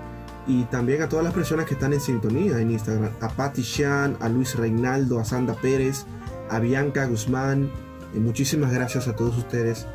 Y 0.47 0.63
también 0.65 1.01
a 1.01 1.09
todas 1.09 1.25
las 1.25 1.33
personas 1.33 1.65
que 1.65 1.73
están 1.73 1.91
en 1.91 1.99
sintonía 1.99 2.59
en 2.59 2.71
Instagram. 2.71 3.11
A 3.19 3.27
Patti 3.27 3.63
Chan, 3.63 4.15
a 4.21 4.29
Luis 4.29 4.55
Reinaldo, 4.55 5.19
a 5.19 5.25
Sandra 5.25 5.55
Pérez, 5.55 6.05
a 6.49 6.59
Bianca 6.59 7.05
Guzmán. 7.05 7.69
Y 8.13 8.19
muchísimas 8.19 8.71
gracias 8.71 9.07
a 9.07 9.15
todos 9.15 9.37
ustedes 9.37 9.85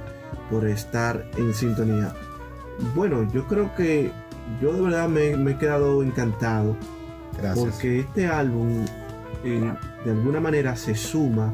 por 0.51 0.67
estar 0.67 1.29
en 1.37 1.55
sintonía. 1.55 2.15
Bueno, 2.95 3.31
yo 3.33 3.47
creo 3.47 3.75
que 3.75 4.11
yo 4.61 4.73
de 4.73 4.81
verdad 4.83 5.09
me, 5.09 5.37
me 5.37 5.53
he 5.53 5.59
quedado 5.59 6.03
encantado 6.03 6.77
Gracias. 7.39 7.59
porque 7.59 8.01
este 8.01 8.27
álbum 8.27 8.85
eh, 9.45 9.73
de 10.05 10.11
alguna 10.11 10.41
manera 10.41 10.77
se 10.77 10.95
suma 10.95 11.53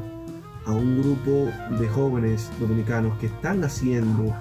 a 0.65 0.71
un 0.71 1.01
grupo 1.01 1.49
de 1.79 1.87
jóvenes 1.87 2.49
dominicanos 2.59 3.17
que 3.19 3.27
están 3.27 3.63
haciendo 3.63 4.35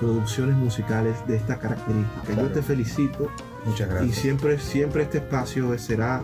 producciones 0.00 0.56
musicales 0.56 1.16
de 1.26 1.36
esta 1.36 1.58
característica. 1.58 2.22
Claro. 2.26 2.42
Yo 2.42 2.52
te 2.52 2.62
felicito 2.62 3.28
Muchas 3.64 3.88
y 3.88 3.90
gracias. 3.90 4.16
siempre, 4.16 4.58
siempre 4.58 5.02
este 5.04 5.18
espacio 5.18 5.76
será 5.78 6.22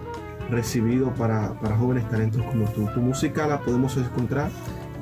recibido 0.51 1.13
para, 1.15 1.53
para 1.61 1.77
jóvenes 1.77 2.09
talentos 2.09 2.43
como 2.45 2.65
tú. 2.71 2.89
Tu 2.95 3.01
música 3.01 3.47
la 3.47 3.61
podemos 3.61 3.97
encontrar. 3.97 4.51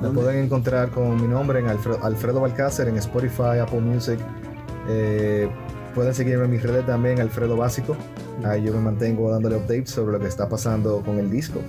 Me 0.01 0.09
pueden 0.09 0.45
encontrar 0.45 0.91
con 0.91 1.19
mi 1.19 1.27
nombre 1.27 1.59
en 1.59 1.67
Alfredo, 1.67 2.03
Alfredo 2.03 2.41
Balcácer 2.41 2.87
en 2.87 2.97
Spotify, 2.97 3.59
Apple 3.61 3.81
Music. 3.81 4.19
Eh, 4.87 5.49
pueden 5.95 6.13
seguirme 6.13 6.45
en 6.45 6.51
mis 6.51 6.61
redes 6.61 6.85
también, 6.85 7.19
Alfredo 7.19 7.57
Básico. 7.57 7.97
Ahí 8.45 8.63
yo 8.63 8.73
me 8.73 8.79
mantengo 8.79 9.31
dándole 9.31 9.55
updates 9.57 9.89
sobre 9.89 10.13
lo 10.13 10.19
que 10.19 10.27
está 10.27 10.47
pasando 10.47 11.01
con 11.01 11.17
el 11.17 11.31
disco. 11.31 11.61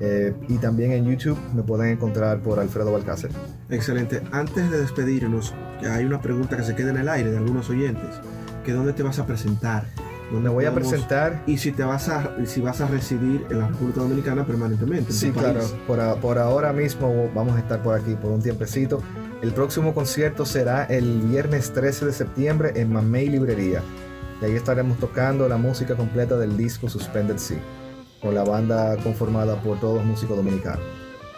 Eh, 0.00 0.32
y 0.48 0.58
también 0.58 0.92
en 0.92 1.06
YouTube 1.06 1.38
me 1.54 1.62
pueden 1.62 1.92
encontrar 1.92 2.40
por 2.40 2.58
Alfredo 2.58 2.92
Balcácer. 2.92 3.30
Excelente. 3.70 4.22
Antes 4.32 4.70
de 4.70 4.80
despedirnos, 4.80 5.54
hay 5.88 6.04
una 6.04 6.20
pregunta 6.20 6.56
que 6.56 6.62
se 6.64 6.74
queda 6.74 6.90
en 6.90 6.98
el 6.98 7.08
aire 7.08 7.30
de 7.30 7.38
algunos 7.38 7.70
oyentes. 7.70 8.20
Que 8.64 8.72
¿Dónde 8.72 8.92
te 8.92 9.02
vas 9.02 9.18
a 9.18 9.26
presentar? 9.26 9.86
¿Dónde 10.30 10.48
Me 10.48 10.54
voy 10.54 10.64
a 10.66 10.74
presentar. 10.74 11.42
Y 11.46 11.56
si 11.58 11.72
te 11.72 11.82
vas 11.84 12.08
a, 12.08 12.34
si 12.44 12.60
vas 12.60 12.80
a 12.80 12.86
residir 12.86 13.46
en 13.50 13.60
la 13.60 13.68
República 13.68 14.00
Dominicana 14.00 14.46
permanentemente. 14.46 15.10
en 15.10 15.16
Sí, 15.16 15.30
claro. 15.30 15.60
Por, 15.86 16.00
a- 16.00 16.16
por 16.16 16.38
ahora 16.38 16.72
mismo 16.72 17.30
vamos 17.34 17.56
a 17.56 17.60
estar 17.60 17.82
por 17.82 17.94
aquí 17.98 18.14
por 18.14 18.30
un 18.32 18.42
tiempecito. 18.42 19.00
El 19.40 19.52
próximo 19.52 19.94
concierto 19.94 20.44
será 20.44 20.84
el 20.84 21.20
viernes 21.22 21.72
13 21.72 22.06
de 22.06 22.12
septiembre 22.12 22.72
en 22.76 22.92
Mamey 22.92 23.28
Librería. 23.28 23.82
Y 24.42 24.44
ahí 24.44 24.52
estaremos 24.54 24.98
tocando 24.98 25.48
la 25.48 25.56
música 25.56 25.94
completa 25.96 26.36
del 26.36 26.56
disco 26.56 26.88
Suspended 26.88 27.38
Sea, 27.38 27.58
con 28.20 28.34
la 28.34 28.44
banda 28.44 28.96
conformada 28.98 29.60
por 29.62 29.80
todos 29.80 30.04
músicos 30.04 30.36
dominicanos. 30.36 30.80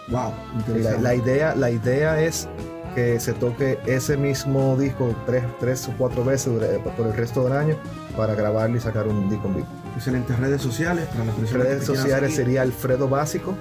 Wow, 0.09 0.33
la, 0.33 0.59
interesante. 0.59 1.03
la 1.03 1.15
idea, 1.15 1.55
la 1.55 1.71
idea 1.71 2.21
es 2.23 2.49
que 2.95 3.21
se 3.21 3.33
toque 3.33 3.79
ese 3.87 4.17
mismo 4.17 4.77
disco 4.77 5.15
tres, 5.27 5.45
tres 5.61 5.89
o 5.89 5.95
cuatro 5.99 6.25
veces 6.25 6.53
dura- 6.53 6.69
por 6.97 7.07
el 7.07 7.13
resto 7.15 7.45
del 7.45 7.53
año 7.55 7.77
para 8.17 8.35
grabarlo 8.35 8.77
y 8.77 8.81
sacar 8.81 9.07
un 9.09 9.29
disco 9.31 9.49
en 9.49 9.57
vivo. 9.57 9.67
Excelentes 9.97 10.39
redes 10.39 10.63
sociales 10.63 11.07
para 11.09 11.25
las 11.25 11.35
personas 11.35 11.63
que 11.65 11.69
redes 11.71 11.85
sociales 11.85 12.35
sería 12.35 12.63
Alfredo 12.63 13.09
Básico, 13.09 13.55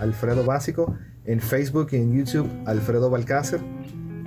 Alfredo 0.00 0.44
Básico, 0.44 0.94
en 1.24 1.40
Facebook 1.40 1.88
y 1.92 1.96
en 1.96 2.12
YouTube 2.16 2.48
Alfredo 2.66 3.10
Balcácer 3.10 3.60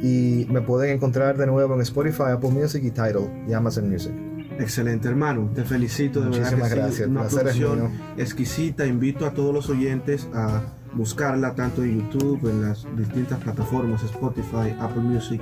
y 0.01 0.45
me 0.49 0.61
pueden 0.61 0.91
encontrar 0.95 1.37
de 1.37 1.47
nuevo 1.47 1.73
en 1.73 1.81
Spotify, 1.81 2.23
Apple 2.33 2.51
Music 2.51 2.83
y 2.83 2.91
Tidal 2.91 3.45
y 3.47 3.53
Amazon 3.53 3.89
Music. 3.89 4.11
Excelente, 4.59 5.07
hermano. 5.07 5.51
Te 5.53 5.63
felicito 5.63 6.21
de 6.21 6.29
verdad. 6.29 6.39
Muchísimas 6.39 6.69
que 6.69 6.75
sí, 6.75 6.81
gracias, 6.81 7.07
Una 7.07 7.21
el 7.21 7.27
placer 7.27 7.41
producción 7.43 7.91
exquisita. 8.17 8.85
Invito 8.85 9.25
a 9.25 9.31
todos 9.31 9.53
los 9.53 9.69
oyentes 9.69 10.27
a 10.33 10.61
buscarla 10.93 11.54
tanto 11.56 11.84
en 11.84 12.00
YouTube, 12.00 12.50
en 12.50 12.62
las 12.62 12.86
distintas 12.97 13.39
plataformas, 13.39 14.04
Spotify, 14.04 14.73
Apple 14.80 15.02
Music 15.04 15.41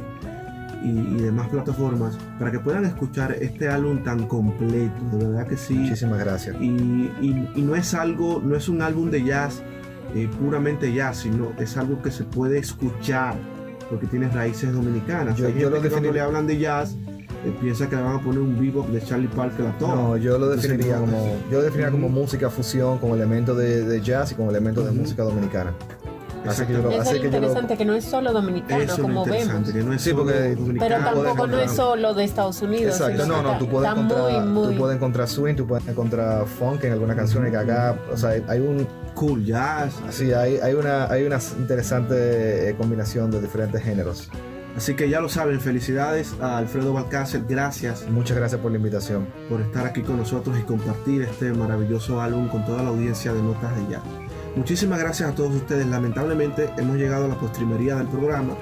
y, 0.84 0.90
y 0.90 1.22
demás 1.22 1.48
plataformas, 1.50 2.18
para 2.38 2.52
que 2.52 2.60
puedan 2.60 2.86
escuchar 2.86 3.32
este 3.34 3.70
álbum 3.70 4.04
tan 4.04 4.28
completo. 4.28 4.94
De 5.14 5.26
verdad 5.26 5.48
que 5.48 5.58
sí. 5.58 5.74
Muchísimas 5.76 6.20
gracias. 6.20 6.56
y, 6.60 6.66
y- 6.66 7.50
y 7.56 7.62
no 7.62 7.76
es 7.76 7.94
algo, 7.94 8.42
no 8.44 8.56
es 8.56 8.70
un 8.70 8.82
álbum 8.82 9.10
de 9.10 9.24
jazz 9.24 9.64
eh, 10.16 10.30
puramente 10.40 10.94
jazz, 10.94 11.18
sino 11.18 11.52
es 11.58 11.76
algo 11.78 12.02
que 12.02 12.12
se 12.12 12.24
puede 12.24 12.58
escuchar 12.60 13.36
porque 13.90 14.08
tiene 14.08 14.28
raíces 14.30 14.72
dominicanas. 14.74 15.36
Yo- 15.38 15.48
Hay 15.48 15.54
yo 15.54 15.60
gente 15.60 15.76
lo 15.78 15.82
que 15.82 15.90
cuando 15.90 16.12
le 16.12 16.22
hablan 16.22 16.48
de 16.48 16.58
jazz 16.58 16.96
piensa 17.52 17.90
que 17.90 17.96
le 17.96 18.02
van 18.02 18.16
a 18.16 18.22
poner 18.22 18.40
un 18.40 18.60
bebop 18.60 18.88
de 18.90 19.02
Charlie 19.04 19.28
Parker 19.28 19.66
a 19.68 19.78
todo. 19.78 19.96
No, 19.96 20.18
yo 20.18 20.38
lo 20.38 20.50
definiría 20.50 20.98
como 20.98 21.38
yo 21.52 21.58
lo 21.60 21.64
definiría 21.64 21.92
como 21.92 22.10
música 22.10 22.50
fusión 22.50 22.98
con 23.00 23.12
elementos 23.12 23.58
de, 23.58 23.84
de 23.84 24.02
jazz 24.02 24.32
y 24.32 24.36
con 24.36 24.50
elementos 24.50 24.86
de 24.86 24.92
música 24.92 25.24
dominicana. 25.24 25.74
Así 26.48 26.64
que 26.66 26.74
yo 26.74 26.82
lo, 26.84 26.92
Eso 26.92 27.02
es 27.02 27.08
así 27.08 27.16
lo 27.16 27.22
que 27.22 27.26
yo 27.26 27.32
lo- 27.32 27.38
interesante, 27.38 27.76
que 27.78 27.86
no 27.86 27.94
es 27.96 28.04
solo 28.04 28.32
dominicano, 28.32 28.84
Eso 28.84 28.94
es 28.94 29.00
como 29.00 29.24
interesante, 29.24 29.72
vemos. 29.72 29.74
que 29.74 29.84
no 29.84 29.94
es 29.94 30.02
Sí, 30.04 30.10
solo 30.12 30.24
porque- 30.26 30.58
Pero 30.80 30.98
tampoco 31.00 31.48
no 31.48 31.60
es 31.60 31.72
solo 31.72 32.14
de 32.14 32.24
Estados 32.24 32.62
Unidos. 32.62 32.94
Exacto, 33.02 33.26
no, 33.26 33.42
no, 33.42 33.58
tú 33.58 33.68
puedes, 33.68 33.90
encontrar, 33.90 34.46
muy, 34.46 34.52
muy... 34.66 34.74
tú 34.74 34.80
puedes 34.80 34.96
encontrar 34.98 35.28
swing, 35.28 35.56
tú 35.56 35.66
puedes 35.66 35.88
encontrar 35.88 36.46
funk 36.46 36.84
en 36.84 36.92
algunas 36.92 37.16
canciones 37.16 37.50
que 37.50 37.58
acá, 37.58 37.98
o 38.14 38.16
sea, 38.18 38.30
hay 38.48 38.60
un, 38.60 38.88
Cool 39.16 39.46
jazz. 39.46 39.94
Sí, 40.10 40.34
hay, 40.34 40.58
hay, 40.58 40.74
una, 40.74 41.06
hay 41.06 41.24
una 41.24 41.40
interesante 41.58 42.70
eh, 42.70 42.76
combinación 42.76 43.32
de 43.32 43.40
diferentes 43.42 43.82
géneros. 43.82 44.30
Así 44.76 44.94
que 44.96 45.10
ya 45.10 45.22
lo 45.22 45.30
saben, 45.30 45.62
felicidades 45.62 46.36
a 46.42 46.58
Alfredo 46.58 46.92
Balcácer, 46.92 47.44
gracias 47.48 48.06
Muchas 48.10 48.36
gracias 48.36 48.60
por 48.60 48.72
la 48.72 48.78
invitación. 48.78 49.26
por 49.50 49.62
estar 49.62 49.86
aquí 49.86 50.02
con 50.02 50.18
nosotros 50.18 50.58
y 50.60 50.64
compartir 50.64 51.22
este 51.22 51.54
maravilloso 51.54 52.20
álbum 52.22 52.50
con 52.50 52.66
toda 52.66 52.84
la 52.84 52.90
audiencia 52.90 53.34
de 53.34 53.42
Notas 53.42 53.74
de 53.76 53.88
Ya. 53.94 54.02
Muchísimas 54.56 55.00
gracias 55.00 55.30
a 55.30 55.36
todos 55.36 55.54
ustedes. 55.56 55.86
Lamentablemente 55.88 56.70
hemos 56.78 56.98
llegado 56.98 57.26
a 57.26 57.28
la 57.30 57.36
postrimería 57.36 57.96
del 57.96 58.08
programa. 58.08 58.54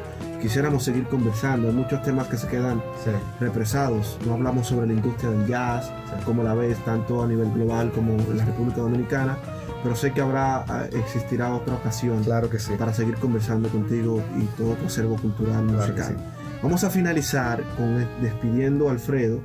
Quisiéramos 0.41 0.83
seguir 0.83 1.05
conversando. 1.07 1.67
Hay 1.69 1.73
muchos 1.73 2.01
temas 2.03 2.27
que 2.27 2.37
se 2.37 2.47
quedan 2.47 2.81
Sí. 3.03 3.11
represados. 3.39 4.17
No 4.25 4.33
hablamos 4.33 4.67
sobre 4.67 4.87
la 4.87 4.93
industria 4.93 5.29
del 5.31 5.47
jazz, 5.47 5.89
como 6.25 6.43
la 6.43 6.53
ves, 6.53 6.77
tanto 6.83 7.23
a 7.23 7.27
nivel 7.27 7.51
global 7.53 7.91
como 7.91 8.13
en 8.13 8.37
la 8.37 8.43
República 8.45 8.81
Dominicana. 8.81 9.37
Pero 9.83 9.95
sé 9.95 10.13
que 10.13 10.21
habrá, 10.21 10.63
ah, 10.67 10.85
existirá 10.93 11.53
otra 11.53 11.75
ocasión 11.75 12.23
Claro 12.23 12.49
que 12.49 12.57
sí. 12.59 12.71
para 12.79 12.93
seguir 12.93 13.15
conversando 13.15 13.67
contigo 13.69 14.23
y 14.39 14.45
todo 14.57 14.75
tu 14.75 14.85
acervo 14.85 15.17
cultural 15.17 15.65
Claro 15.67 15.73
musical. 15.93 16.15
sí. 16.17 16.23
Vamos 16.61 16.83
a 16.85 16.89
finalizar 16.89 17.61
con 17.75 18.07
despidiendo 18.21 18.87
a 18.87 18.93
Alfredo 18.93 19.41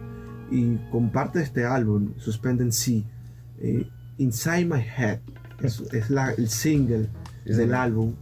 y 0.50 0.76
con 0.92 1.10
parte 1.10 1.40
de 1.40 1.44
este 1.44 1.64
álbum, 1.66 2.12
Suspended 2.18 2.70
Sea, 2.70 3.02
eh, 3.60 3.88
Inside 4.18 4.64
My 4.64 4.80
Head. 4.96 5.18
Es, 5.60 5.80
es 5.92 6.08
la- 6.10 6.30
el 6.32 6.48
single 6.48 7.08
Sí, 7.44 7.54
del 7.54 7.74
álbum. 7.74 8.14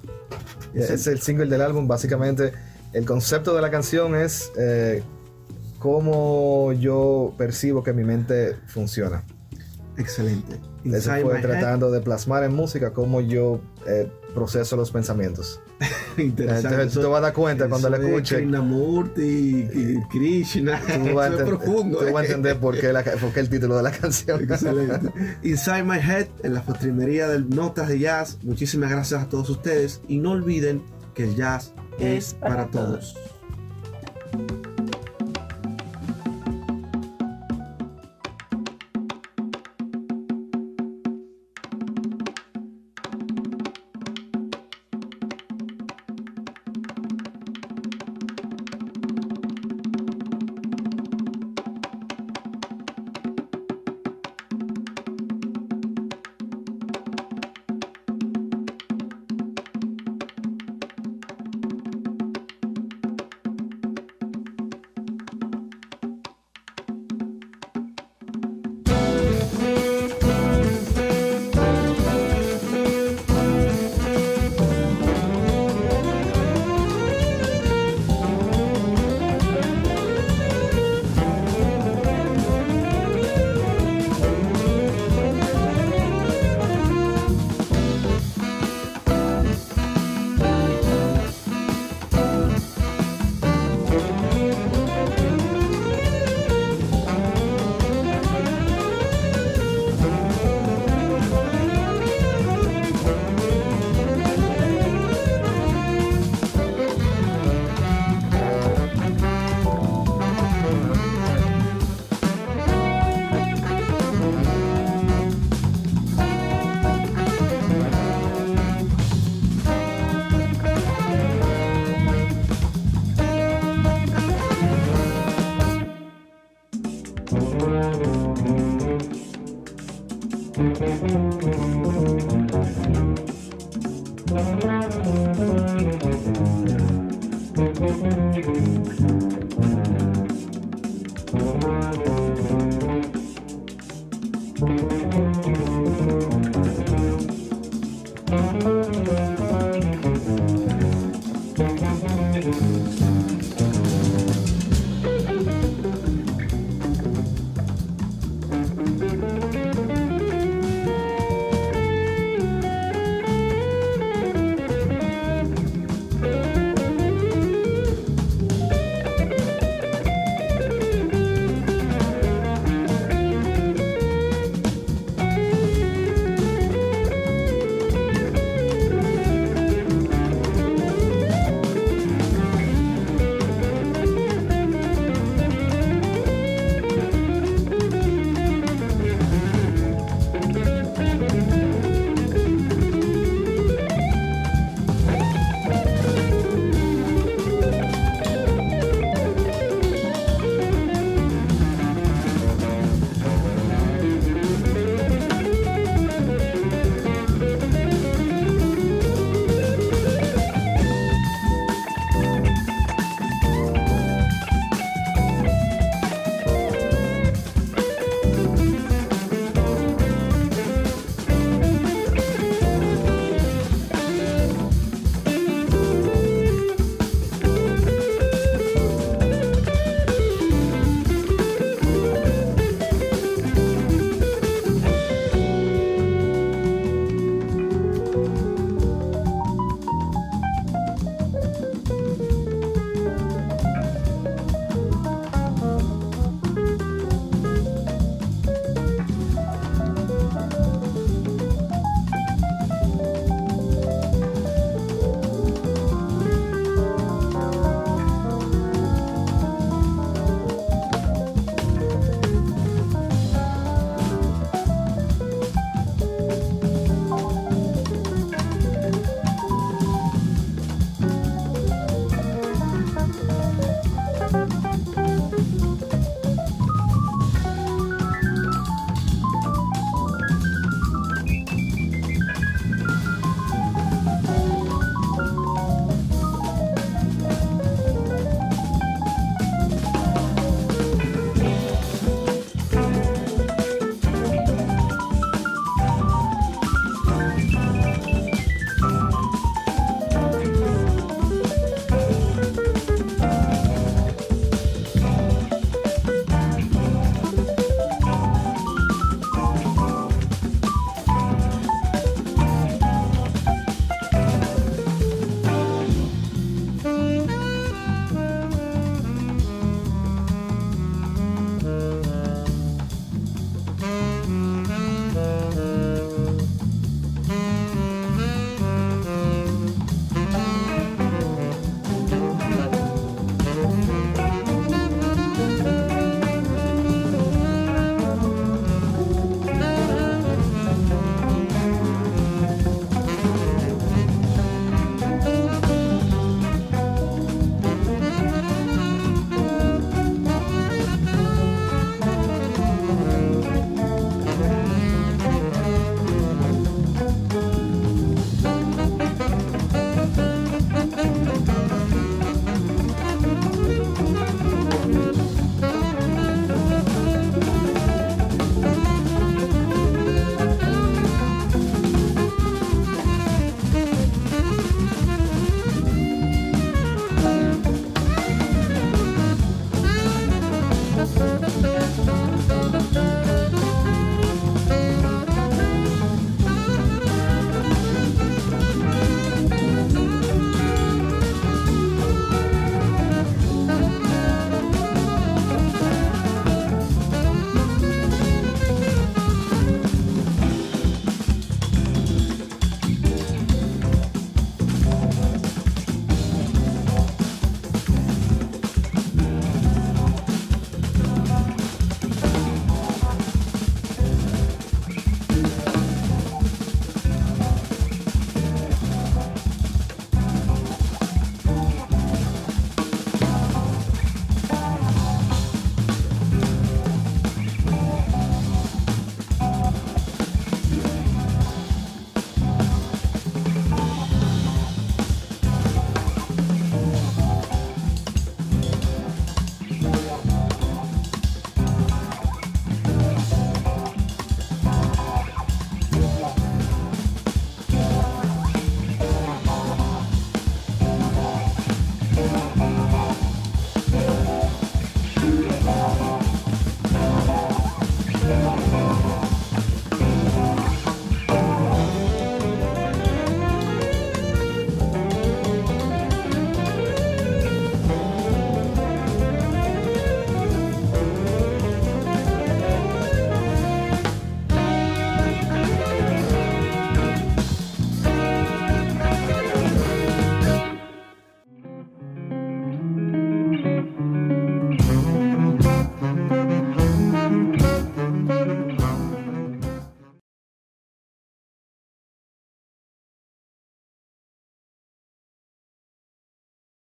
Es 0.72 0.88
Es 0.90 1.06
el 1.08 1.20
single 1.20 1.46
del 1.46 1.60
álbum. 1.60 1.86
Básicamente, 1.86 2.52
el 2.94 3.04
concepto 3.04 3.54
de 3.54 3.60
la 3.60 3.70
canción 3.70 4.14
es 4.14 4.50
eh, 4.58 5.02
cómo 5.78 6.72
yo 6.72 7.34
percibo 7.36 7.82
que 7.82 7.92
mi 7.92 8.04
mente 8.04 8.56
funciona. 8.66 9.22
excelente. 9.98 10.58
Eso 10.94 11.10
Inside 11.10 11.22
fue 11.22 11.34
My 11.34 11.40
tratando 11.42 11.90
de 11.90 12.00
plasmar 12.00 12.44
en 12.44 12.54
música 12.54 12.92
cómo 12.92 13.20
yo 13.20 13.60
eh, 13.86 14.10
proceso 14.34 14.76
los 14.76 14.90
pensamientos. 14.90 15.60
Head. 15.80 15.88
Interesante. 16.24 16.68
Entonces 16.68 16.92
tú 16.94 17.00
te 17.00 17.06
vas 17.06 17.18
a 17.18 17.20
dar 17.22 17.32
cuenta 17.32 17.68
cuando 17.68 17.90
la 17.90 17.96
escuches. 17.98 18.38
Krishnamurti 18.38 19.22
y 19.22 20.00
Krishna. 20.10 20.80
Tú 20.80 21.14
vas, 21.14 21.30
a 21.30 21.34
Eso 21.34 21.42
es 21.42 21.48
profundo. 21.48 21.98
tú 21.98 22.04
vas 22.12 22.14
a 22.14 22.22
eh. 22.22 22.26
entender 22.26 22.58
por 22.58 22.78
qué, 22.78 22.92
la- 22.92 23.02
por 23.02 23.32
qué 23.32 23.40
el 23.40 23.48
título 23.48 23.76
de 23.76 23.82
la 23.82 23.90
canción. 23.90 24.42
Excelente. 24.50 25.10
Inside 25.42 25.82
My 25.84 25.98
Head, 25.98 26.28
en 26.42 26.54
la 26.54 26.62
postrimería 26.62 27.28
de 27.28 27.40
Notas 27.40 27.88
de 27.88 27.98
Jazz. 27.98 28.38
Muchísimas 28.42 28.90
gracias 28.90 29.22
a 29.22 29.28
todos 29.28 29.50
ustedes. 29.50 30.00
Y 30.08 30.18
no 30.18 30.32
olviden 30.32 30.82
que 31.14 31.24
el 31.24 31.36
jazz 31.36 31.72
es, 31.98 32.28
Es 32.28 32.34
para, 32.34 32.56
para 32.56 32.70
todos. 32.70 33.14
Thank 33.14 33.35